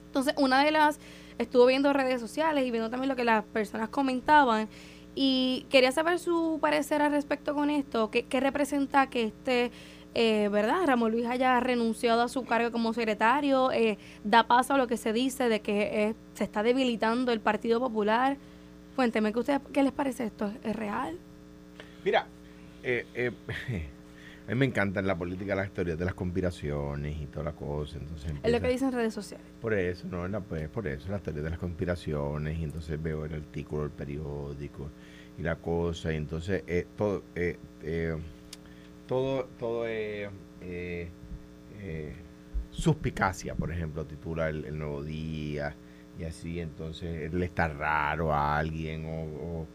[0.06, 0.98] Entonces, una de las,
[1.38, 4.68] estuvo viendo redes sociales y viendo también lo que las personas comentaban
[5.14, 9.70] y quería saber su parecer al respecto con esto, qué, representa que este,
[10.14, 10.86] eh, ¿verdad?
[10.86, 14.96] Ramón Luis haya renunciado a su cargo como secretario, eh, da paso a lo que
[14.96, 18.36] se dice de que eh, se está debilitando el Partido Popular.
[18.96, 20.52] Cuénteme, ¿qué, usted, ¿qué les parece esto?
[20.62, 21.18] ¿Es real?
[22.08, 22.26] Mira,
[22.82, 23.32] eh, eh
[24.48, 27.98] A mí me encantan la política las teorías de las conspiraciones y toda la cosa.
[27.98, 29.46] Entonces es lo que dicen redes sociales.
[29.60, 33.34] Por eso, no, pues, por eso, las teorías de las conspiraciones y entonces veo el
[33.34, 34.88] artículo del periódico
[35.38, 38.16] y la cosa y entonces eh, todo, eh, eh,
[39.06, 40.30] todo, todo es
[42.70, 45.74] suspicacia, por ejemplo, titula el, Nuevo Día
[46.18, 49.66] y así, entonces le está raro a alguien o, o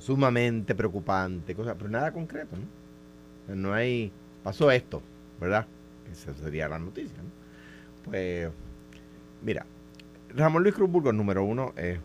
[0.00, 3.54] sumamente preocupante, cosa, pero nada concreto, ¿no?
[3.54, 5.02] no hay, pasó esto,
[5.40, 5.66] ¿verdad?
[6.10, 8.10] Esa sería la noticia, ¿no?
[8.10, 8.50] Pues,
[9.42, 9.66] mira,
[10.34, 11.98] Ramón Luis Cruz Burgos, número uno, es,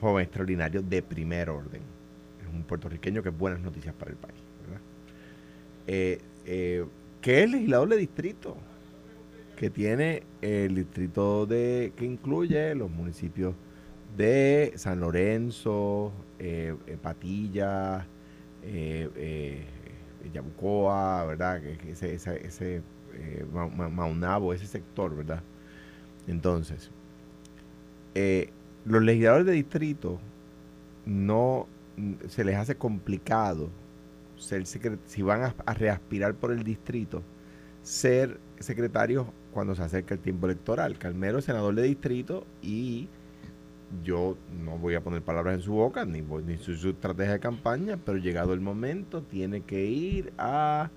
[0.00, 1.80] joven extraordinario de primer orden.
[2.42, 4.80] Es un puertorriqueño que es buenas noticias para el país, ¿verdad?
[5.86, 6.84] Eh, eh,
[7.20, 8.56] que es legislador de distrito,
[9.56, 13.54] que tiene el distrito de que incluye los municipios
[14.16, 18.06] de San Lorenzo, eh, eh, Patilla,
[18.62, 19.66] eh,
[20.32, 21.62] Yabucoa, ¿verdad?
[21.64, 22.82] Ese, ese, ese
[23.52, 25.42] Ma- Ma- Maunabo, ese sector, ¿verdad?
[26.28, 26.90] Entonces,
[28.84, 30.20] los legisladores de distrito
[31.06, 31.68] no
[32.28, 33.70] se les hace complicado
[34.36, 37.22] ser si van a, a reaspirar por el distrito,
[37.82, 40.98] ser secretarios cuando se acerca el tiempo electoral.
[40.98, 43.08] Calmero es senador de distrito y
[44.02, 47.34] yo no voy a poner palabras en su boca, ni, voy- ni su, su estrategia
[47.34, 50.90] de campaña, pero llegado el momento tiene que ir a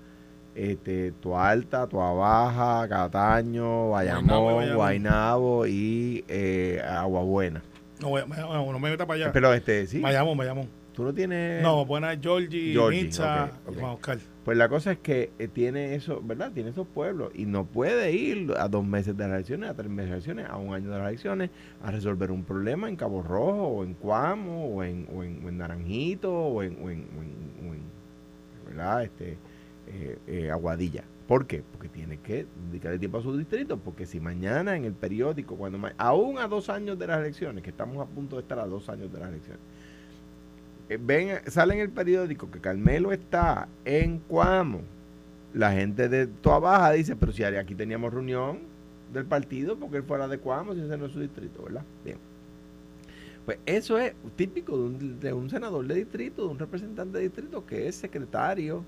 [0.54, 4.74] este, Tua Alta, Tua Baja, Cataño, Bayamón, Bayamón.
[4.76, 7.62] Guaynabo y eh, Agua Buena.
[8.00, 9.32] No, no, no me meta para allá.
[9.32, 10.66] Pero este, sí, Vayamos, vayamos.
[10.92, 11.62] tú no tienes...
[11.62, 14.18] No, buena Georgie, Georgie, y Juan Oscar.
[14.48, 16.52] Pues la cosa es que eh, tiene eso, ¿verdad?
[16.52, 19.90] Tiene esos pueblos y no puede ir a dos meses de las elecciones, a tres
[19.90, 21.50] meses de las elecciones, a un año de las elecciones,
[21.82, 26.78] a resolver un problema en Cabo Rojo, o en Cuamo, o en, Naranjito, o en,
[28.66, 29.02] ¿verdad?
[29.02, 29.36] Este,
[29.86, 31.04] eh, eh, Aguadilla.
[31.26, 31.62] ¿Por qué?
[31.70, 35.78] Porque tiene que dedicarle tiempo a su distrito, porque si mañana en el periódico, cuando
[35.98, 38.88] aún a dos años de las elecciones, que estamos a punto de estar a dos
[38.88, 39.60] años de las elecciones,
[40.96, 44.80] ven, sale en el periódico que Carmelo está en Cuamo.
[45.52, 48.60] La gente de Toa Baja dice, pero si aquí teníamos reunión
[49.12, 51.82] del partido porque él fuera de Cuamo, si ese no es su distrito, ¿verdad?
[52.04, 52.18] Bien.
[53.44, 57.24] Pues eso es típico de un, de un senador de distrito, de un representante de
[57.24, 58.84] distrito que es secretario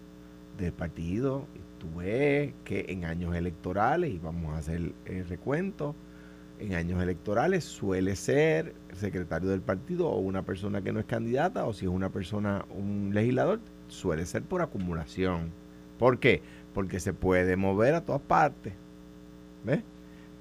[0.59, 1.47] del partido.
[1.79, 5.95] Tú ves que en años electorales, y vamos a hacer el recuento,
[6.61, 11.65] en años electorales suele ser secretario del partido o una persona que no es candidata
[11.65, 15.51] o si es una persona, un legislador, suele ser por acumulación.
[15.99, 16.43] ¿Por qué?
[16.75, 18.75] Porque se puede mover a todas partes.
[19.65, 19.83] ¿Ves?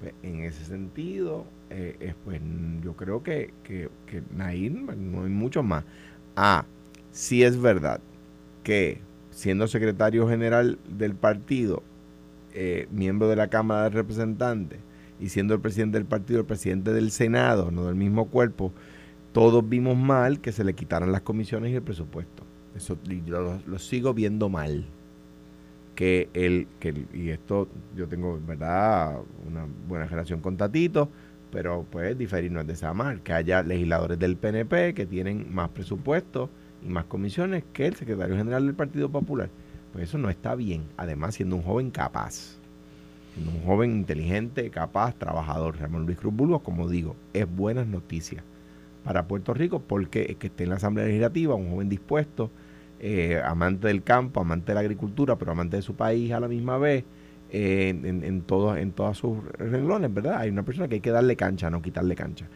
[0.00, 2.40] Pues, en ese sentido, eh, pues
[2.82, 5.84] yo creo que, que, que no hay mucho más.
[6.36, 6.64] Ah,
[7.10, 8.00] si es verdad
[8.62, 11.82] que siendo secretario general del partido,
[12.52, 14.80] eh, miembro de la Cámara de Representantes,
[15.20, 18.72] y siendo el presidente del partido, el presidente del Senado, no del mismo cuerpo,
[19.32, 22.42] todos vimos mal que se le quitaran las comisiones y el presupuesto.
[22.74, 24.86] Eso lo, lo sigo viendo mal.
[25.94, 31.10] Que el, que y esto yo tengo, ¿verdad?, una buena relación con Tatito,
[31.52, 36.48] pero pues diferir no es desamar, que haya legisladores del PNP que tienen más presupuesto
[36.82, 39.50] y más comisiones que el secretario general del Partido Popular.
[39.92, 42.59] Pues eso no está bien, además siendo un joven capaz
[43.48, 45.78] un joven inteligente, capaz, trabajador.
[45.78, 48.42] Ramón Luis Cruz Burgos, como digo, es buenas noticias
[49.04, 52.50] para Puerto Rico porque es que esté en la Asamblea Legislativa, un joven dispuesto,
[53.00, 56.48] eh, amante del campo, amante de la agricultura, pero amante de su país a la
[56.48, 57.04] misma vez,
[57.50, 60.36] eh, en, en, todos, en sus renglones, ¿verdad?
[60.38, 62.46] Hay una persona que hay que darle cancha, no quitarle cancha.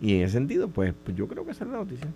[0.00, 2.08] Y en ese sentido, pues, pues yo creo que esa es la noticia.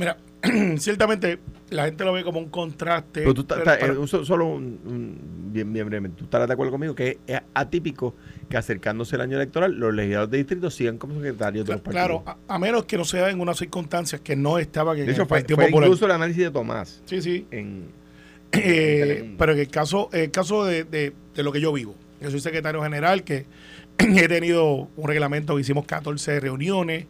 [0.00, 0.16] Mira,
[0.78, 3.20] ciertamente la gente lo ve como un contraste.
[3.20, 6.54] Pero tú estás- pero- eh, so- solo un, un- bien, bien brevemente, tú estarás de
[6.54, 8.14] acuerdo conmigo que es atípico
[8.48, 12.22] que acercándose el año electoral los legisladores de distrito sigan como secretarios de los partidos.
[12.22, 15.12] claro, a, a menos que no sea en unas circunstancias que no estaban en de
[15.12, 15.86] hecho, el Partido fue Popular.
[15.88, 17.46] incluso el análisis de Tomás Sí, sí.
[17.50, 17.84] en,
[18.52, 22.30] Eh, pero en el caso, el caso de, de- de lo que yo vivo, yo
[22.30, 23.46] soy secretario general, que
[23.98, 27.06] he tenido un reglamento que hicimos 14 reuniones,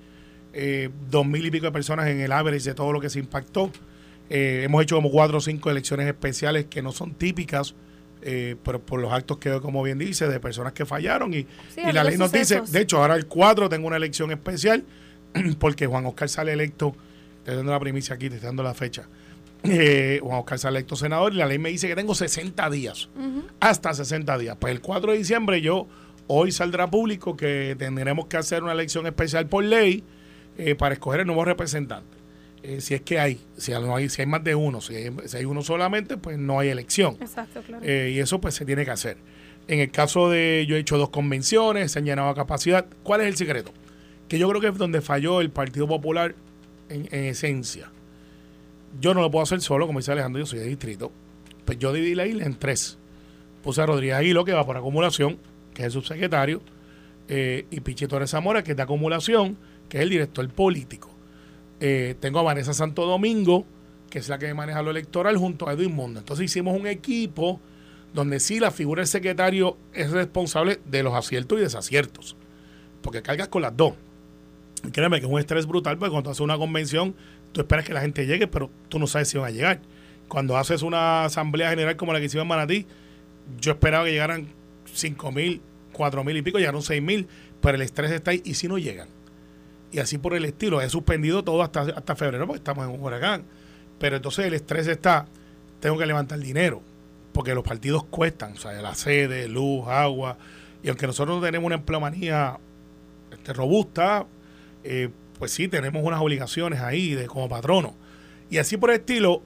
[0.53, 3.19] eh, dos mil y pico de personas en el average de todo lo que se
[3.19, 3.71] impactó.
[4.29, 7.75] Eh, hemos hecho como cuatro o cinco elecciones especiales que no son típicas,
[8.23, 11.35] eh, pero por los actos que, como bien dice, de personas que fallaron.
[11.35, 14.31] Y, Sí, y la ley nos dice, de hecho, ahora el 4 tengo una elección
[14.31, 14.85] especial,
[15.59, 16.95] porque Juan Oscar sale electo,
[17.39, 19.09] estoy dando la primicia aquí, te estoy dando la fecha.
[19.63, 23.09] Eh, Juan Oscar sale electo senador y la ley me dice que tengo 60 días,
[23.59, 24.57] hasta 60 días.
[24.61, 25.89] Pues el 4 de diciembre yo,
[26.29, 30.05] hoy saldrá público que tendremos que hacer una elección especial por ley
[30.61, 32.19] eh, para escoger el nuevo representante.
[32.63, 35.11] Eh, si es que hay, si no hay, si hay más de uno, si hay,
[35.25, 37.17] si hay uno solamente, pues no hay elección.
[37.21, 37.83] Exacto, claro.
[37.85, 39.17] Eh, y eso pues se tiene que hacer.
[39.67, 42.87] En el caso de, yo he hecho dos convenciones, se han llenado a capacidad.
[43.03, 43.73] ¿Cuál es el secreto?
[44.29, 46.35] Que yo creo que es donde falló el Partido Popular
[46.89, 47.91] en, en esencia.
[49.01, 51.13] Yo no lo puedo hacer solo, como dice Alejandro, yo soy de distrito.
[51.65, 52.99] Pues yo dividí la isla en tres.
[53.63, 55.39] Puse a Rodríguez Aguilo, que va por acumulación,
[55.73, 56.61] que es el subsecretario,
[57.29, 59.57] eh, y Pichi Torres Zamora, que es de acumulación,
[59.91, 61.11] que es el director político.
[61.81, 63.67] Eh, tengo a Vanessa Santo Domingo,
[64.09, 66.21] que es la que maneja lo electoral, junto a Edwin Mundo.
[66.21, 67.61] Entonces hicimos un equipo
[68.15, 72.37] donde sí la figura del secretario es responsable de los aciertos y desaciertos.
[73.03, 73.95] Porque cargas con las dos.
[74.87, 77.15] Y créeme que es un estrés brutal, porque cuando haces una convención,
[77.53, 79.81] tú esperas que la gente llegue, pero tú no sabes si van a llegar.
[80.29, 82.87] Cuando haces una asamblea general como la que hicimos en Manatí,
[83.61, 84.49] yo esperaba que llegaran
[84.93, 85.61] 5 mil,
[85.93, 87.27] 4 mil y pico, llegaron 6 mil,
[87.61, 89.09] pero el estrés está ahí y si no llegan.
[89.93, 93.03] Y así por el estilo, he suspendido todo hasta, hasta febrero porque estamos en un
[93.03, 93.45] huracán.
[93.99, 95.27] Pero entonces el estrés está,
[95.81, 96.83] tengo que levantar dinero,
[97.33, 100.39] porque los partidos cuestan, o sea, la sede, luz, agua,
[100.83, 102.59] y aunque nosotros no tenemos una empleomanía
[103.31, 104.27] este, robusta,
[104.85, 107.95] eh, pues sí, tenemos unas obligaciones ahí de, como patrono.
[108.49, 109.43] Y así por el estilo,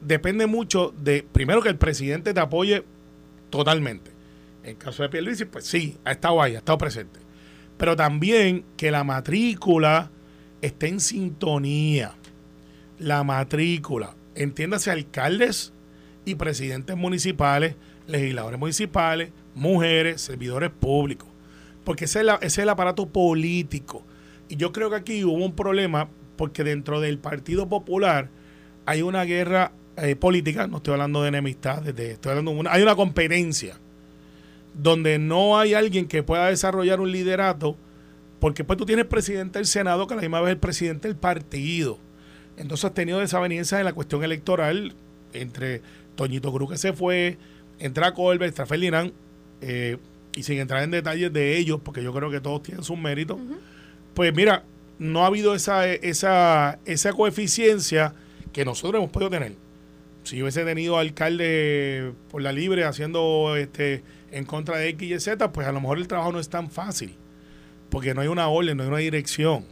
[0.00, 2.84] depende mucho de, primero, que el presidente te apoye
[3.50, 4.10] totalmente.
[4.62, 7.20] En el caso de Pierluisi, pues sí, ha estado ahí, ha estado presente.
[7.76, 10.10] Pero también que la matrícula
[10.62, 12.14] esté en sintonía.
[12.98, 15.72] La matrícula, entiéndase alcaldes
[16.24, 21.28] y presidentes municipales, legisladores municipales, mujeres, servidores públicos.
[21.84, 24.04] Porque ese es, el aparato político.
[24.48, 28.30] Y yo creo que aquí hubo un problema porque dentro del Partido Popular
[28.86, 33.78] hay una guerra eh, política, no estoy hablando de enemistad, estoy hablando hay una competencia
[34.76, 37.76] donde no hay alguien que pueda desarrollar un liderato,
[38.40, 41.08] porque pues tú tienes presidente del Senado que a la misma vez es el presidente
[41.08, 41.98] del partido.
[42.56, 44.94] Entonces has tenido desavenencias en la cuestión electoral
[45.32, 45.82] entre
[46.14, 47.38] Toñito Cruz que se fue,
[47.78, 49.12] entra Colbert, entra Ferdinand,
[49.62, 49.96] eh,
[50.34, 53.38] y sin entrar en detalles de ellos, porque yo creo que todos tienen sus méritos,
[54.14, 54.64] pues mira,
[54.98, 58.14] no ha habido esa, esa, esa coeficiencia
[58.52, 59.54] que nosotros hemos podido tener.
[60.24, 65.20] Si yo hubiese tenido alcalde por la libre haciendo este en contra de X y
[65.20, 67.14] Z, pues a lo mejor el trabajo no es tan fácil,
[67.90, 69.64] porque no hay una orden, no hay una dirección.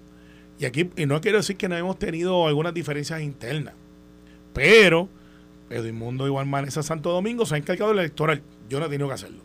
[0.58, 3.74] Y aquí, y no quiero decir que no hemos tenido algunas diferencias internas,
[4.52, 5.08] pero
[5.70, 8.42] Edmundo igual Manesa Santo Domingo se ha encargado del electoral.
[8.68, 9.42] Yo no he tenido que hacerlo.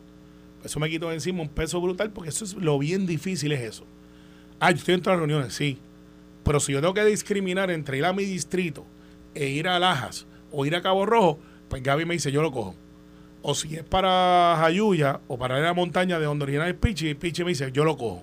[0.64, 3.60] Eso me quito de encima un peso brutal porque eso es lo bien difícil es
[3.60, 3.86] eso.
[4.58, 5.78] Ah, yo estoy en todas las reuniones, sí.
[6.44, 8.86] Pero si yo tengo que discriminar entre ir a mi distrito
[9.34, 12.52] e ir a Lajas o ir a Cabo Rojo, pues Gaby me dice, yo lo
[12.52, 12.74] cojo.
[13.42, 17.16] O si es para Jayuya o para la montaña de donde origina el Pichi, el
[17.16, 18.22] Pichi me dice, yo lo cojo.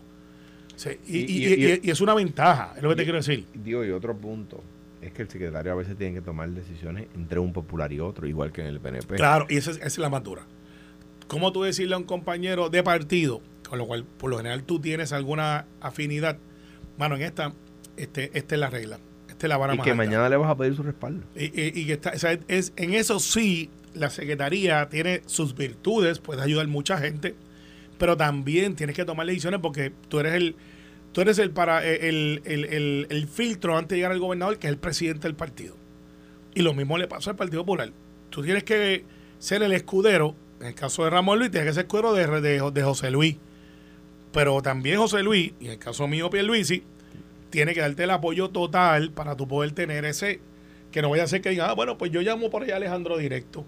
[1.08, 3.46] y, es una ventaja, es lo que te quiero decir.
[3.54, 4.62] Digo, y otro punto
[5.02, 8.28] es que el secretario a veces tiene que tomar decisiones entre un popular y otro,
[8.28, 9.16] igual que en el PNP.
[9.16, 10.44] Claro, y esa es, la madura.
[11.28, 14.80] ¿Cómo tú decirle a un compañero de partido, con lo cual por lo general tú
[14.80, 16.38] tienes alguna afinidad?
[16.98, 17.54] Bueno, en esta,
[17.96, 19.00] este, esta es la regla.
[19.30, 21.26] Esta es la vara y que mañana le vas a pedir su respaldo.
[21.36, 22.12] Y, que está,
[22.48, 27.36] es, en eso sí, la Secretaría tiene sus virtudes, puede ayudar mucha gente,
[27.98, 30.56] pero también tienes que tomar decisiones porque tú eres el
[31.14, 34.74] tú eres el para el, el, el, filtro antes de llegar al gobernador, que es
[34.74, 35.76] el presidente del partido.
[36.54, 37.92] Y lo mismo le pasa al Partido Popular.
[38.30, 39.04] Tú tienes que
[39.40, 42.26] ser el escudero en el caso de Ramón Luis, tiene que ser cuero de,
[42.72, 43.38] de, José Luis.
[44.32, 46.84] Pero también José Luis, y en el caso mío, Pierluisi,
[47.50, 50.42] tiene que darte el apoyo total para tú poder tener ese.
[50.92, 52.78] Que no vaya a ser que diga, ah, bueno, pues yo llamo por allá a
[52.78, 53.66] Alejandro directo.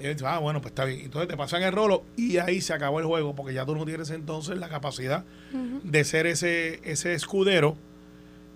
[0.00, 1.00] Y él dice, ah, bueno, pues está bien.
[1.00, 3.84] Entonces te pasan el rolo y ahí se acabó el juego, porque ya tú no
[3.84, 5.24] tienes entonces la capacidad
[5.82, 7.76] de ser ese, ese escudero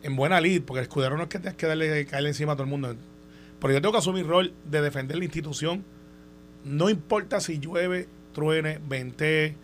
[0.02, 2.54] en buena lid, porque el escudero no es que tengas que darle caerle encima a
[2.56, 2.94] todo el mundo.
[3.60, 5.84] Pero yo tengo que asumir el rol de defender la institución
[6.64, 9.56] no importa si llueve, truene, vente,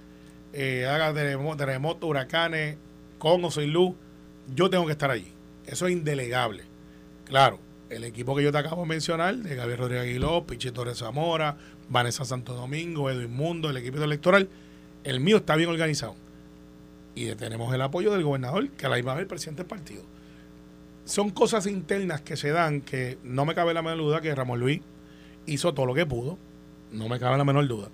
[0.53, 2.77] eh, haga terremoto, huracanes,
[3.19, 3.95] con o sin luz,
[4.55, 5.33] yo tengo que estar allí.
[5.67, 6.65] Eso es indelegable.
[7.25, 10.99] Claro, el equipo que yo te acabo de mencionar, de Gabriel Rodríguez Aguiló, Pichi Torres
[10.99, 11.57] Zamora,
[11.89, 14.49] Vanessa Santo Domingo, Edwin Mundo, el equipo electoral,
[15.05, 16.15] el mío está bien organizado.
[17.15, 20.03] Y tenemos el apoyo del gobernador, que a la misma vez el presidente del partido.
[21.05, 24.61] Son cosas internas que se dan que no me cabe la menor duda que Ramón
[24.61, 24.83] Luis
[25.47, 26.39] hizo todo lo que pudo
[26.93, 27.89] no me cabe la menor duda.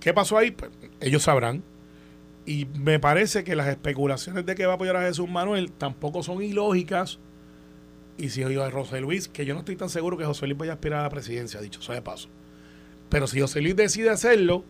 [0.00, 0.50] ¿Qué pasó ahí?
[0.50, 1.62] Pues, ellos sabrán.
[2.46, 6.22] Y me parece que las especulaciones de que va a apoyar a Jesús Manuel tampoco
[6.22, 7.18] son ilógicas.
[8.18, 10.58] Y si yo a José Luis, que yo no estoy tan seguro que José Luis
[10.58, 12.28] vaya a aspirar a la presidencia, dicho sea de paso.
[13.08, 14.64] Pero si José Luis decide hacerlo,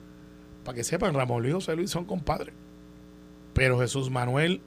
[0.65, 2.55] para que sepan, Ramón Luis y José Luis son compadres.
[3.55, 4.61] Pero Jesús Manuel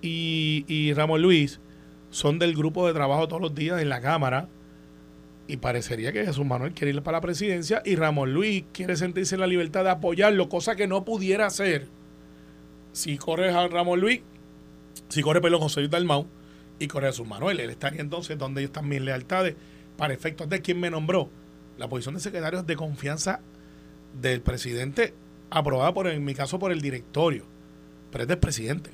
[0.00, 1.60] y, y Ramón Luis
[2.10, 4.48] son del grupo de trabajo todos los días en la Cámara
[5.46, 9.34] y parecería que Jesús Manuel quiere ir para la presidencia y Ramón Luis quiere sentirse
[9.34, 11.88] en la libertad de apoyarlo, cosa que no pudiera hacer
[12.92, 14.22] si corre a Ramón Luis,
[15.08, 16.26] si corre pelo José Luis Dalmau
[16.78, 17.60] y a Jesús Manuel.
[17.60, 19.54] Él estaría entonces donde ellos están mis lealtades
[19.96, 21.30] para efectos de quien me nombró.
[21.78, 23.40] La posición de secretario de confianza
[24.20, 25.14] del presidente,
[25.50, 27.46] aprobada por, en mi caso, por el directorio,
[28.12, 28.90] pero es del presidente.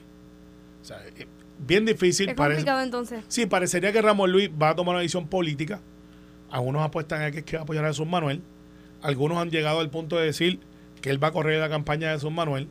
[0.81, 1.27] O sea, eh,
[1.59, 2.31] bien difícil.
[2.31, 3.23] Es complicado entonces.
[3.29, 5.81] Sí, parecería que Ramón Luis va a tomar una decisión política
[6.51, 8.43] algunos apuestan a que, es que va a apoyar a Jesús Manuel.
[9.03, 10.61] Algunos han llegado al punto de decir
[11.01, 12.69] que él va a correr la campaña de Jesús Manuel.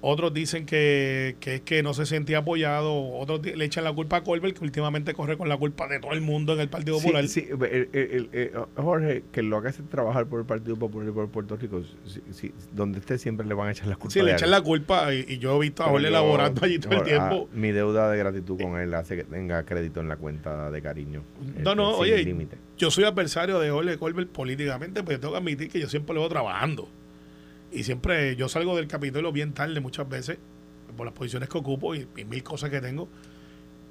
[0.00, 4.18] Otros dicen que, que es que no se sentía apoyado, otros le echan la culpa
[4.18, 6.96] a Colbert, que últimamente corre con la culpa de todo el mundo en el Partido
[6.98, 7.26] Sí, Popular.
[7.28, 11.08] sí, el- el- el- el- Jorge, que lo que hace trabajar por el Partido Popular
[11.08, 11.82] y por Puerto Rico,
[12.30, 14.10] sí, donde esté siempre le van a echar la culpa.
[14.12, 16.92] Sí, le echan la culpa y, y yo he visto a Jorge elaborando allí todo
[16.92, 17.48] el ah, tiempo.
[17.52, 21.22] mi deuda de gratitud con él hace que tenga crédito en la cuenta de cariño.
[21.62, 22.56] No, no, este, sin oye, límite.
[22.76, 26.20] yo soy adversario de Jorge Colbert políticamente, pero tengo que admitir que yo siempre lo
[26.20, 26.88] veo trabajando.
[27.72, 30.38] Y siempre yo salgo del Capitolio bien tarde muchas veces,
[30.96, 33.08] por las posiciones que ocupo y, y mil cosas que tengo.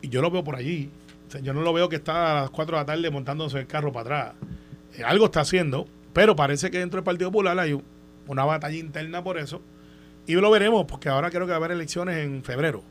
[0.01, 0.89] Y yo lo veo por allí.
[1.27, 3.59] O sea, yo no lo veo que está a las 4 de la tarde montándose
[3.59, 4.01] el carro para
[4.31, 4.35] atrás.
[4.97, 7.83] Eh, algo está haciendo, pero parece que dentro del Partido Popular hay un-
[8.27, 9.61] una batalla interna por eso.
[10.25, 12.83] Y lo veremos, porque ahora creo que va a haber elecciones en febrero,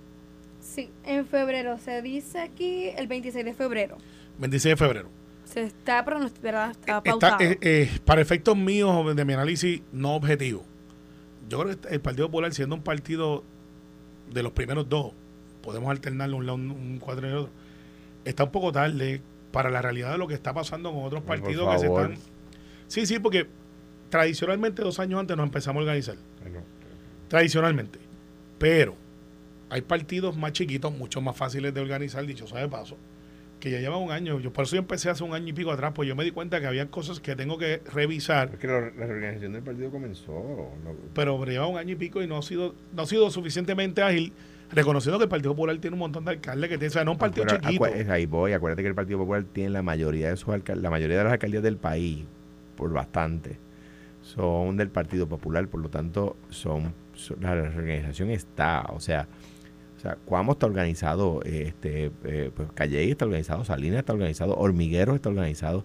[0.60, 1.78] Sí, en febrero.
[1.78, 3.96] Se dice aquí el 26 de febrero.
[4.38, 5.08] 26 de febrero.
[5.44, 10.64] Se está pronosticado, está Está, eh, eh, para efectos míos de mi análisis no objetivo,
[11.48, 13.44] yo creo que el Partido Popular siendo un partido
[14.32, 15.12] de los primeros dos,
[15.62, 17.52] podemos alternarlo un lado, un, un cuatro y el otro,
[18.24, 19.20] está un poco tarde
[19.52, 22.16] para la realidad de lo que está pasando con otros Ay, partidos que se están...
[22.88, 23.46] Sí, sí, porque
[24.10, 26.16] tradicionalmente dos años antes nos empezamos a organizar,
[27.28, 27.98] tradicionalmente,
[28.58, 28.94] pero
[29.68, 32.96] hay partidos más chiquitos, mucho más fáciles de organizar, dicho sea de paso,
[33.60, 34.38] que ya llevan un año.
[34.40, 36.30] Yo por eso yo empecé hace un año y pico atrás, pues yo me di
[36.30, 39.90] cuenta que había cosas que tengo que revisar, es que la, la reorganización del partido
[39.90, 40.32] comenzó.
[40.84, 44.02] no- pero lleva un año y pico y no ha sido no ha sido suficientemente
[44.02, 44.32] ágil,
[44.72, 47.12] reconociendo que el Partido Popular tiene un montón de alcaldes que tiene, o sea, no
[47.12, 47.86] un partido chiquito.
[47.86, 48.52] es ahí voy.
[48.52, 51.32] Acuérdate que el Partido Popular tiene la mayoría de sus alcaldes, la mayoría de las
[51.32, 52.24] alcaldías del país,
[52.76, 53.58] por bastante,
[54.22, 59.28] son del Partido Popular, por lo tanto, son, son- la organización está, o sea,
[59.96, 65.14] o sea, Cuamo está organizado, este, eh, pues Calley está organizado, Salinas está organizado, Hormiguero
[65.14, 65.84] está organizado,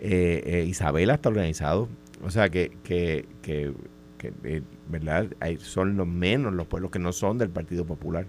[0.00, 1.88] eh, eh, Isabela está organizado,
[2.22, 3.72] o sea que, que, que,
[4.16, 8.26] que, eh, verdad, Hay- son los menos los pueblos que no son del Partido Popular.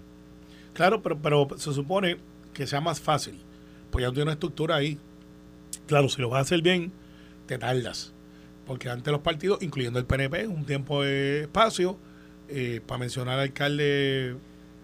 [0.72, 2.16] Claro, pero, pero se supone
[2.52, 3.38] que sea más fácil,
[3.90, 4.98] pues ya tiene una estructura ahí.
[5.86, 6.92] Claro, si lo vas a hacer bien,
[7.46, 8.12] te tardas.
[8.66, 11.98] Porque antes los partidos, incluyendo el PNP, un tiempo de espacio,
[12.48, 14.36] eh, para mencionar alcaldes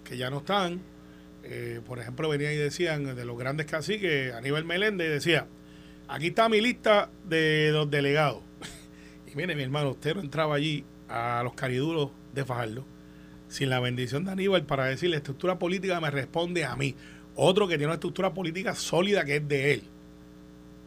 [0.09, 0.81] que ya no están.
[1.45, 5.47] eh, por ejemplo, venían y decían de los grandes caciques, Aníbal Meléndez decía,
[6.09, 8.43] aquí está mi lista de los delegados.
[9.33, 12.85] y mire, mi hermano, usted no entraba allí a los cariduros de Fajardo
[13.49, 16.97] sin la bendición de Aníbal para decir la estructura política me responde a mí.
[17.37, 19.83] Otro que tiene una estructura política sólida que es de él,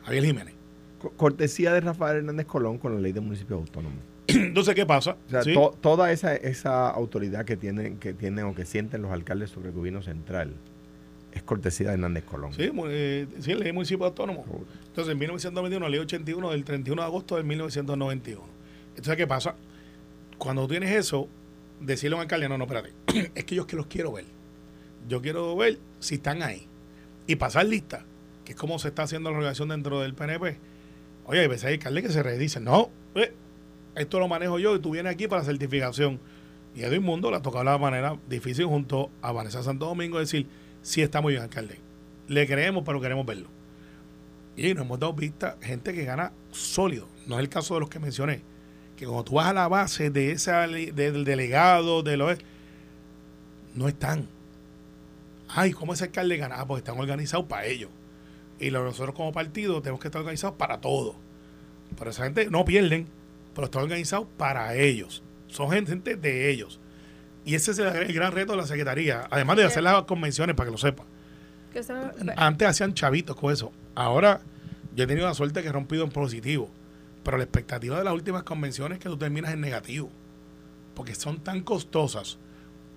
[0.03, 0.55] Javier Jiménez.
[0.99, 3.99] Co- Cortesía de Rafael Hernández Colón con la ley de municipios autónomos.
[4.35, 5.17] Entonces, ¿qué pasa?
[5.27, 9.01] O sea, Sí, to- toda esa, esa autoridad que tienen, que tienen o que sienten
[9.01, 10.53] los alcaldes sobre el gobierno central
[11.31, 12.53] es cortesía de Hernández Colón.
[12.53, 14.45] sí, eh, sí, ley municipio autónomo.
[14.87, 18.41] Entonces, en 1991, la ley 81 del 31 de agosto de 1991.
[18.89, 19.55] Entonces, ¿qué pasa?
[20.37, 21.27] Cuando tú tienes eso,
[21.79, 22.93] decirle a un alcalde, no, no, espérate,
[23.35, 24.25] es que yo es que los quiero ver.
[25.07, 26.65] Yo quiero ver si están ahí.
[27.27, 28.03] Y pasar lista,
[28.43, 30.57] que es como se está haciendo la organización dentro del PNP.
[31.25, 33.31] Oye, hay veces hay alcaldes que se redicen, no, eh,
[33.99, 36.19] esto lo manejo yo y tú vienes aquí para certificación.
[36.75, 40.47] Y Edwin Mundo le ha tocado la manera difícil junto a Vanessa Santo Domingo decir,
[40.81, 41.79] sí está muy bien, alcalde.
[42.27, 43.47] Le creemos, pero queremos verlo.
[44.55, 47.07] Y nos hemos dado vista gente que gana sólido.
[47.27, 48.41] No es el caso de los que mencioné.
[48.97, 50.35] Que cuando tú vas a la base de
[50.69, 52.37] li- del delegado, de los
[53.73, 54.27] no están.
[55.47, 56.55] Ay, ¿cómo ese alcalde gana?
[56.59, 57.89] Ah, porque están organizados para ellos.
[58.59, 61.15] Y nosotros como partido tenemos que estar organizados para todo.
[61.97, 63.07] Pero esa gente no pierden,
[63.59, 65.21] pero están organizados para ellos.
[65.47, 66.79] Son gente, de ellos.
[67.43, 69.27] Y ese es el, el gran reto de la Secretaría.
[69.29, 71.03] Además de hacer las convenciones, para que lo sepa.
[71.73, 71.93] Que se-
[72.37, 73.71] Antes hacían chavitos con eso.
[73.95, 74.41] Ahora
[74.95, 76.69] yo he tenido la suerte que he rompido en positivo.
[77.23, 80.09] Pero la expectativa de las últimas convenciones es que tú terminas en negativo.
[80.95, 82.37] Porque son tan costosas,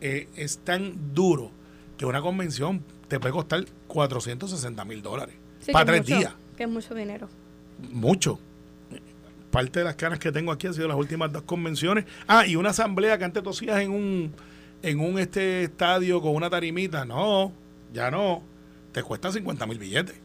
[0.00, 1.50] eh, es tan duro,
[1.98, 5.34] que una convención te puede costar 460 mil dólares.
[5.60, 6.34] sí, para tres mucho, días.
[6.56, 7.28] Que es mucho dinero.
[7.90, 8.38] Mucho.
[9.52, 12.04] Parte de las caras que tengo aquí han sido las últimas dos convenciones.
[12.26, 14.32] Ah, y una asamblea que antes tosías en un,
[14.82, 17.04] en un este estadio con una tarimita.
[17.04, 17.52] No,
[17.92, 18.42] ya no.
[18.92, 20.16] Te cuesta 50 mil billetes.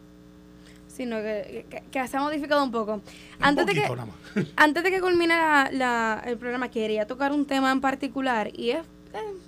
[0.88, 3.02] Sino que, que, que se ha modificado un poco.
[3.40, 3.86] Antes de que.
[4.56, 8.72] Antes de que culmine la- la- el programa, quería tocar un tema en particular y
[8.72, 8.80] es,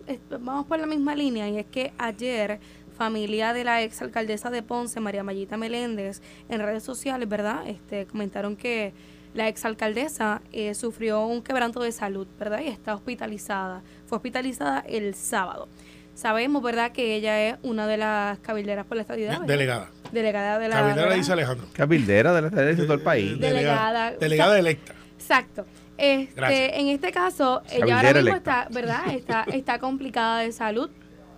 [0.07, 2.59] es- vamos por la misma línea y es que ayer
[2.97, 7.65] familia de la ex alcaldesa de Ponce, María Mayita Meléndez, en redes sociales, ¿verdad?
[7.67, 8.93] Este, comentaron que
[9.33, 12.61] la ex alcaldesa eh, sufrió un quebranto de salud, ¿verdad?
[12.61, 13.81] Y está hospitalizada.
[14.07, 15.67] Fue hospitalizada el sábado.
[16.15, 19.31] Sabemos, ¿verdad?, que ella es una de las cabilderas por la estadidad.
[19.33, 19.45] ¿verdad?
[19.47, 19.89] Delegada.
[20.11, 20.75] Delegada de la.
[20.79, 21.67] Cabildera dice Alejandro.
[21.73, 23.39] Capildera de la estadía de todo el país.
[23.39, 24.11] De- Delegada.
[24.11, 24.93] Delegada electa.
[25.17, 25.65] Exacto.
[25.97, 26.71] Este, Gracias.
[26.73, 28.61] en este caso, ella ahora Cabildera mismo electa.
[28.63, 29.13] está, ¿verdad?
[29.13, 30.89] Está, está complicada de salud.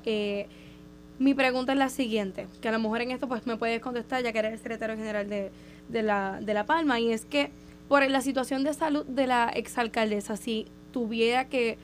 [0.06, 0.48] Eh,
[1.20, 4.24] mi pregunta es la siguiente, que a lo mejor en esto pues me puedes contestar
[4.24, 5.52] ya que eres el secretario general de,
[5.90, 7.52] de, la, de La Palma, y es que
[7.88, 11.78] por la situación de salud de la exalcaldesa, si tuviera que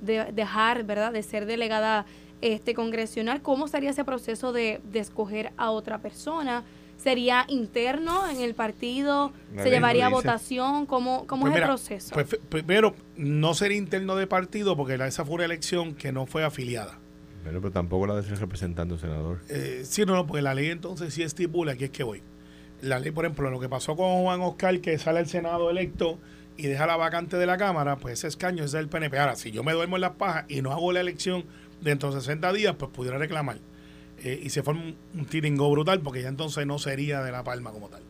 [0.00, 2.06] de- dejar, ¿verdad?, de ser delegada
[2.40, 6.62] este congresional, ¿cómo sería ese proceso de, de escoger a otra persona?
[6.96, 9.32] ¿Sería interno en el partido?
[9.54, 10.86] La ¿Se llevaría a votación?
[10.86, 12.14] ¿Cómo, cómo Pues es el proceso?
[12.14, 16.44] Pues primero, no sería interno de partido porque esa fue una elección que no fue
[16.44, 16.98] afiliada.
[17.44, 19.40] Pero, pero tampoco la de ser representante o senador.
[19.48, 22.22] Eh, sí, no, no, porque la ley entonces sí estipula, aquí es que voy.
[22.80, 26.18] La ley, por ejemplo, lo que pasó con Juan Oscar, que sale al Senado electo
[26.56, 29.18] y deja la vacante de la Cámara, pues ese escaño es del PNP.
[29.18, 31.44] Ahora, si yo me duermo en las pajas y no hago la elección
[31.80, 33.58] dentro de 60 días, pues pudiera reclamar.
[34.22, 37.44] Eh, y se forma un, un tiringo brutal porque ya entonces no sería de La
[37.44, 38.02] Palma como tal.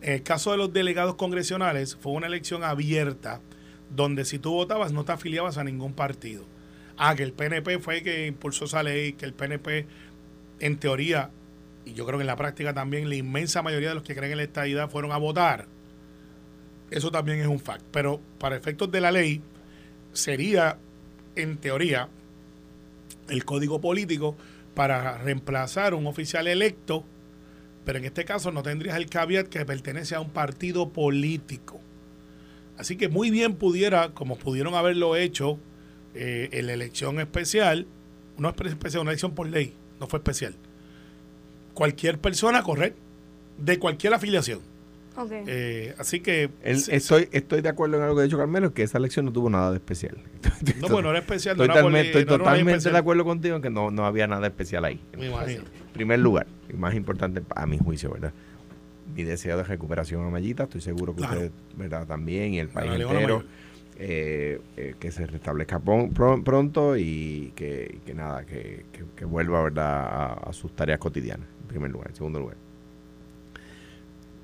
[0.00, 3.40] En el caso de los delegados congresionales, fue una elección abierta
[3.94, 6.44] donde si tú votabas no te afiliabas a ningún partido.
[6.96, 9.86] Ah, que el PNP fue que impulsó esa ley, que el PNP,
[10.60, 11.30] en teoría,
[11.84, 14.32] y yo creo que en la práctica también, la inmensa mayoría de los que creen
[14.32, 15.66] en la estadidad fueron a votar.
[16.90, 17.84] Eso también es un fact.
[17.90, 19.42] Pero para efectos de la ley,
[20.12, 20.78] sería,
[21.36, 22.08] en teoría,
[23.28, 24.36] el código político
[24.74, 27.04] para reemplazar un oficial electo,
[27.84, 31.80] pero en este caso no tendrías el caveat que pertenece a un partido político.
[32.76, 35.58] Así que muy bien pudiera, como pudieron haberlo hecho
[36.14, 37.86] eh, en la elección especial,
[38.36, 40.56] no es especial, una elección por ley, no fue especial.
[41.74, 42.94] Cualquier persona correr,
[43.58, 44.60] de cualquier afiliación.
[45.16, 45.30] Ok.
[45.46, 46.50] Eh, así que...
[46.62, 49.32] El- estoy, estoy de acuerdo en algo que ha dicho Carmelo, que esa elección no
[49.32, 50.16] tuvo nada de especial.
[50.80, 52.92] no, bueno, era especial, no Estoy, era estoy no una ley totalmente especial.
[52.94, 54.98] de acuerdo contigo en que no, no había nada especial ahí.
[55.16, 55.60] Me imagino.
[55.62, 58.32] En primer lugar, y más importante a mi juicio, ¿verdad?
[59.14, 61.34] Mi deseo de recuperación a Mayita, estoy seguro que Claro.
[61.36, 62.06] usted, ¿verdad?
[62.06, 63.44] También y el país entero, Mayor.
[63.96, 68.84] Eh, eh, que se restablezca pronto y que, nada, que,
[69.24, 69.68] vuelva.
[69.76, 72.08] A, sus tareas cotidianas, en primer lugar.
[72.08, 72.56] En segundo lugar,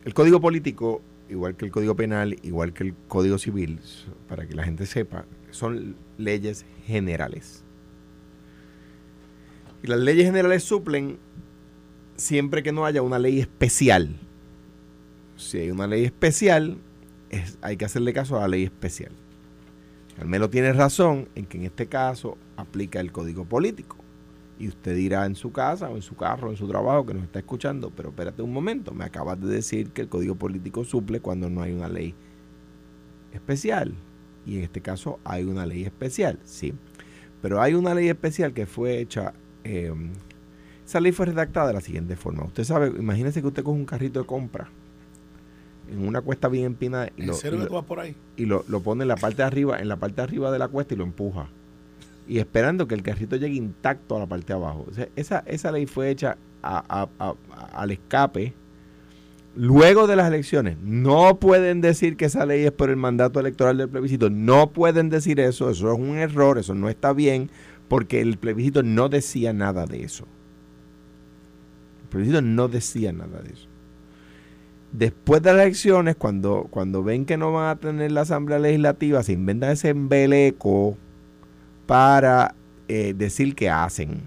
[0.04, 3.80] el código político, igual que el código penal, igual que el código civil,
[4.28, 7.64] para que la gente sepa, son leyes generales.
[9.82, 11.18] Y las leyes generales suplen
[12.16, 14.16] siempre que no haya una ley especial.
[15.36, 16.78] Si hay una ley especial,
[17.30, 19.12] es- hay que hacerle caso a la ley especial.
[20.20, 23.96] Carmelo tiene razón en que en este caso aplica el código político.
[24.58, 27.14] Y usted dirá en su casa o en su carro o en su trabajo que
[27.14, 30.84] nos está escuchando, pero espérate un momento, me acabas de decir que el código político
[30.84, 32.14] suple cuando no hay una ley
[33.32, 33.94] especial.
[34.44, 36.74] Y en este caso hay una ley especial, sí.
[37.40, 39.32] Pero hay una ley especial que fue hecha,
[39.64, 39.90] eh,
[40.84, 42.44] esa ley fue redactada de la siguiente forma.
[42.44, 44.70] Usted sabe, imagínese que usted coge un carrito de compra
[45.90, 48.00] en una cuesta bien empinada y, ¿En lo, serio y que lo- tú vas por
[48.00, 48.14] ahí?
[48.36, 50.58] y lo, lo pone en la parte de arriba, en la parte de arriba de
[50.58, 51.48] la cuesta y lo empuja.
[52.28, 54.86] Y esperando que el carrito llegue intacto a la parte de abajo.
[54.88, 58.54] O sea, esa, esa ley fue hecha a- a- a- a- al escape
[59.56, 60.76] luego de las elecciones.
[60.80, 64.30] No pueden decir que esa ley es por el mandato electoral del plebiscito.
[64.30, 65.70] No pueden decir eso.
[65.70, 66.56] Eso es un error.
[66.58, 67.50] Eso no está bien.
[67.88, 70.24] Porque el plebiscito no decía nada de eso.
[72.04, 73.66] El plebiscito no decía nada de eso.
[74.92, 79.22] Después de las elecciones, cuando, cuando ven que no van a tener la Asamblea Legislativa,
[79.22, 80.96] se inventan ese embeleco
[81.86, 82.54] para
[82.88, 84.20] eh, decir que hacen.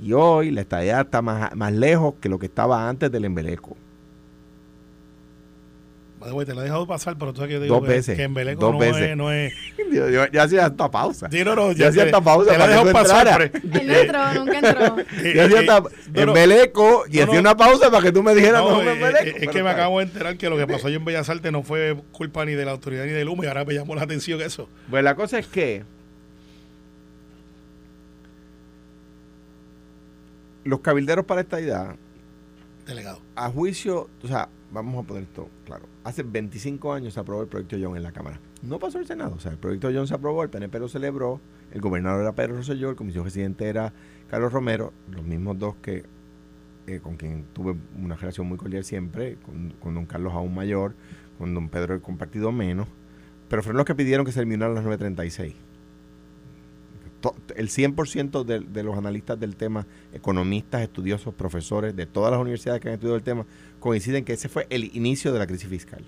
[0.00, 3.76] Y hoy la estadía está más, más lejos que lo que estaba antes del embeleco.
[6.20, 8.16] Te lo he dejado pasar, pero tú sabes que yo te digo Dos que, veces,
[8.16, 9.02] que en Beleco dos no, veces.
[9.10, 9.52] Es, no es...
[9.92, 11.28] Yo, yo- yo hacía esta pausa.
[11.30, 13.50] Sí, no, no, Yo hacía esta pausa te la dejo pasar.
[13.52, 14.96] pero- Él no entró, nunca entró.
[15.24, 15.80] Eh, Yo hacía eh, no,
[16.12, 18.92] no, embeleco y no, hacía una pausa para que tú me dijeras no, no, eh,
[18.94, 19.24] embeleco.
[19.38, 21.50] eh, es que me acabo de enterar que lo que pasó ayer en Bellas Artes
[21.52, 24.02] no fue culpa ni de la autoridad ni del humo y ahora me llamó la
[24.02, 24.68] atención eso.
[24.90, 25.84] Pues la cosa es que
[30.64, 31.96] los cabilderos para esta idea,
[32.86, 33.20] Delegado.
[33.36, 35.86] a juicio, o sea, vamos a poner esto claro.
[36.04, 38.40] Hace 25 años se aprobó el proyecto John en la Cámara.
[38.62, 41.40] No pasó el Senado, o sea, el proyecto John se aprobó, el PNP lo celebró,
[41.72, 43.92] el gobernador era Pedro Rosselló, el comisión residente era
[44.30, 46.04] Carlos Romero, los mismos dos que
[46.88, 49.36] eh, con quien tuve una relación muy cordial siempre,
[49.80, 50.94] con, don Carlos aún mayor,
[51.36, 52.88] con don Pedro he compartido menos,
[53.48, 55.54] pero fueron los que pidieron que se eliminaran las 936.
[57.58, 62.80] El 100% de, de los analistas del tema, economistas, estudiosos, profesores de todas las universidades
[62.80, 63.46] que han estudiado el tema,
[63.80, 66.04] coinciden que ese fue el inicio de la crisis fiscal.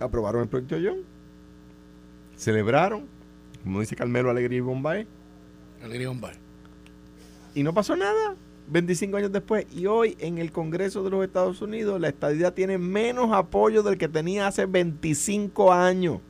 [0.00, 0.98] Aprobaron el proyecto John,
[2.36, 3.06] celebraron,
[3.62, 5.06] como dice Carmelo Alegría y Bombay,
[5.82, 6.34] Alegría Bombay.
[7.54, 8.36] y no pasó nada.
[8.68, 9.66] 25 años después.
[9.72, 13.96] Y hoy en el Congreso de los Estados Unidos la estadidad tiene menos apoyo del
[13.96, 16.20] que tenía hace 25 años.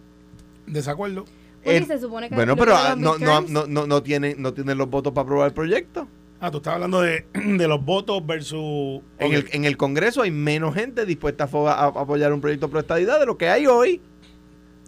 [0.66, 1.24] Desacuerdo.
[1.66, 4.52] Oye, El- se supone que bueno, pero ah, no, no, no, no, no tienen, no
[4.54, 6.06] tienen los votos para aprobar el proyecto.
[6.40, 9.00] Ah, tú estás hablando de, de los votos versus...
[9.18, 12.40] En, el, en el Congreso hay menos gente dispuesta a, fo- a- a apoyar un
[12.40, 14.00] proyecto pro estadidad de lo que hay hoy.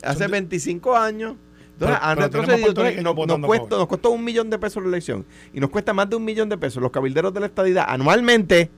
[0.03, 1.37] Hace Son de- 25 años.
[1.72, 2.68] Entonces, Pero- han pero tenemos retrocedido.
[2.68, 5.24] Entonces, puertorriqueños nos, cuesta, nos costó un millón de pesos la elección.
[5.55, 8.70] Y nos cuesta más de un millón de pesos los cabilderos de la estadidad anualmente.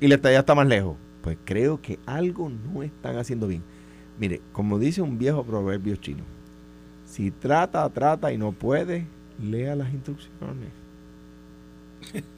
[0.00, 0.96] Y la estadidad está más lejos.
[1.22, 3.62] Pues creo que algo no están haciendo bien.
[4.18, 6.24] Mire, como dice un viejo proverbio chino,
[7.08, 9.06] si trata, trata y no puede,
[9.42, 10.68] lea las instrucciones.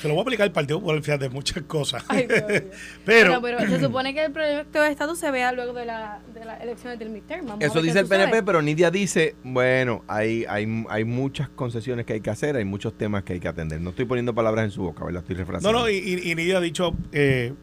[0.00, 2.04] Se lo voy a aplicar al Partido Popular, fíjate, muchas cosas.
[2.08, 2.26] Ay,
[3.04, 6.60] pero, se supone que el proyecto de estatus se vea luego de, la, de las
[6.60, 7.46] elecciones del midterm.
[7.46, 8.26] Vamos Eso dice el sucede.
[8.26, 12.64] PNP, pero Nidia dice, bueno, hay, hay, hay muchas concesiones que hay que hacer, hay
[12.64, 13.80] muchos temas que hay que atender.
[13.80, 15.22] No estoy poniendo palabras en su boca, ¿verdad?
[15.22, 15.78] Estoy no, refraseando.
[15.78, 17.54] no, y, y, y Nidia ha dicho, eh,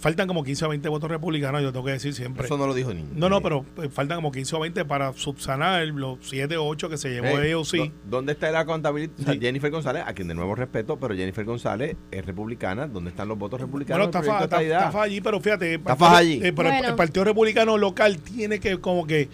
[0.00, 2.46] faltan como 15 o 20 votos republicanos, yo tengo que decir siempre.
[2.46, 3.10] Eso no lo dijo Nidia.
[3.14, 6.88] No, no, pero eh, faltan como 15 o 20 para subsanar los 7 o 8
[6.88, 7.66] que se llevó Hey, AOC.
[7.76, 9.12] ¿dó- ¿Dónde está la contabilidad?
[9.20, 9.40] O sea, Sí.
[9.40, 12.86] Jennifer González, a quien de nuevo respeto, pero Jennifer González es republicana.
[12.86, 14.06] ¿Dónde están los votos Bueno, republicanos?
[14.06, 16.40] está, fa- de está- fa allí, pero fíjate, Está partido- allí.
[16.42, 16.88] eh, pero el- Bueno.
[16.88, 19.28] el Partido Republicano local tiene que como que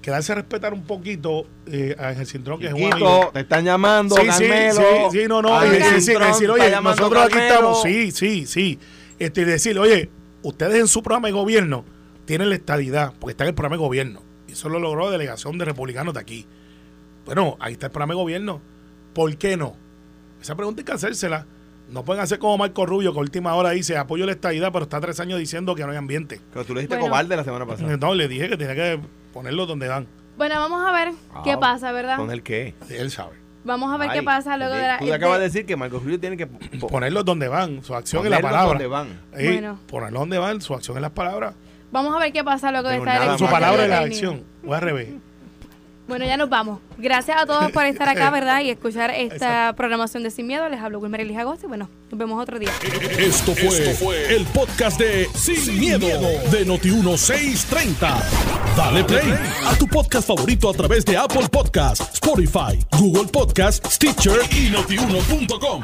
[0.00, 3.30] quedarse a respetar un poquito eh, a Ángel Cintrón, que es un amigo.
[3.34, 4.80] te están llamando, Sí, sí, Carmelo.
[5.12, 6.16] sí, sí, no, no, decir,
[6.50, 8.78] oye, nosotros aquí estamos, sí, sí, sí.
[9.20, 10.10] Este, y decirle, oye,
[10.42, 11.84] ustedes en su programa de gobierno
[12.24, 14.22] tienen la estadidad, porque está en el programa de gobierno.
[14.48, 16.46] Y eso lo logró la delegación de republicanos de aquí.
[17.24, 18.60] Bueno, ahí está el programa de gobierno.
[19.14, 19.76] ¿Por qué no?
[20.40, 21.46] Esa pregunta hay que hacérsela.
[21.88, 24.84] No pueden hacer como Marco Rubio, que a última hora dice apoyo la estadidad, pero
[24.84, 26.40] está tres años diciendo que no hay ambiente.
[26.52, 27.10] Pero tú le dijiste Bueno.
[27.10, 27.96] cobarde la semana pasada.
[27.96, 29.00] No, le dije que tenía que
[29.32, 30.06] ponerlo donde van.
[30.38, 31.12] Bueno, vamos a ver
[31.44, 32.16] qué pasa, ¿verdad?
[32.16, 32.74] ¿Con el qué?
[32.88, 33.39] Él sabe.
[33.62, 34.98] Vamos a ver Ay, qué pasa luego de la...
[34.98, 37.94] Tú de- acabas de decir que Marcos Rubio tiene que po- Ponerlos donde van, su
[37.94, 38.72] acción es la ponerlos palabra.
[38.72, 39.20] donde van.
[39.32, 39.78] Bueno.
[39.86, 41.54] Ponerlo donde van, su acción es las palabras.
[41.92, 43.38] Vamos a ver qué pasa luego de esta elección.
[43.38, 44.44] Su palabra es la acción.
[44.66, 45.08] O al revés.
[46.10, 46.80] Bueno, ya nos vamos.
[46.98, 48.62] Gracias a todos por estar acá, ¿verdad?
[48.62, 49.76] Y escuchar esta Exacto.
[49.76, 50.68] programación de Sin Miedo.
[50.68, 52.68] Les hablo Wilmer Elis Agosto y bueno, nos vemos otro día.
[53.16, 56.08] Esto fue, el podcast de Sin, miedo,
[56.50, 58.24] de Noti1630.
[58.76, 59.32] Dale play
[59.64, 65.82] a tu podcast favorito a través de Apple Podcasts, Spotify, Google Podcasts, Stitcher y notiuno.com.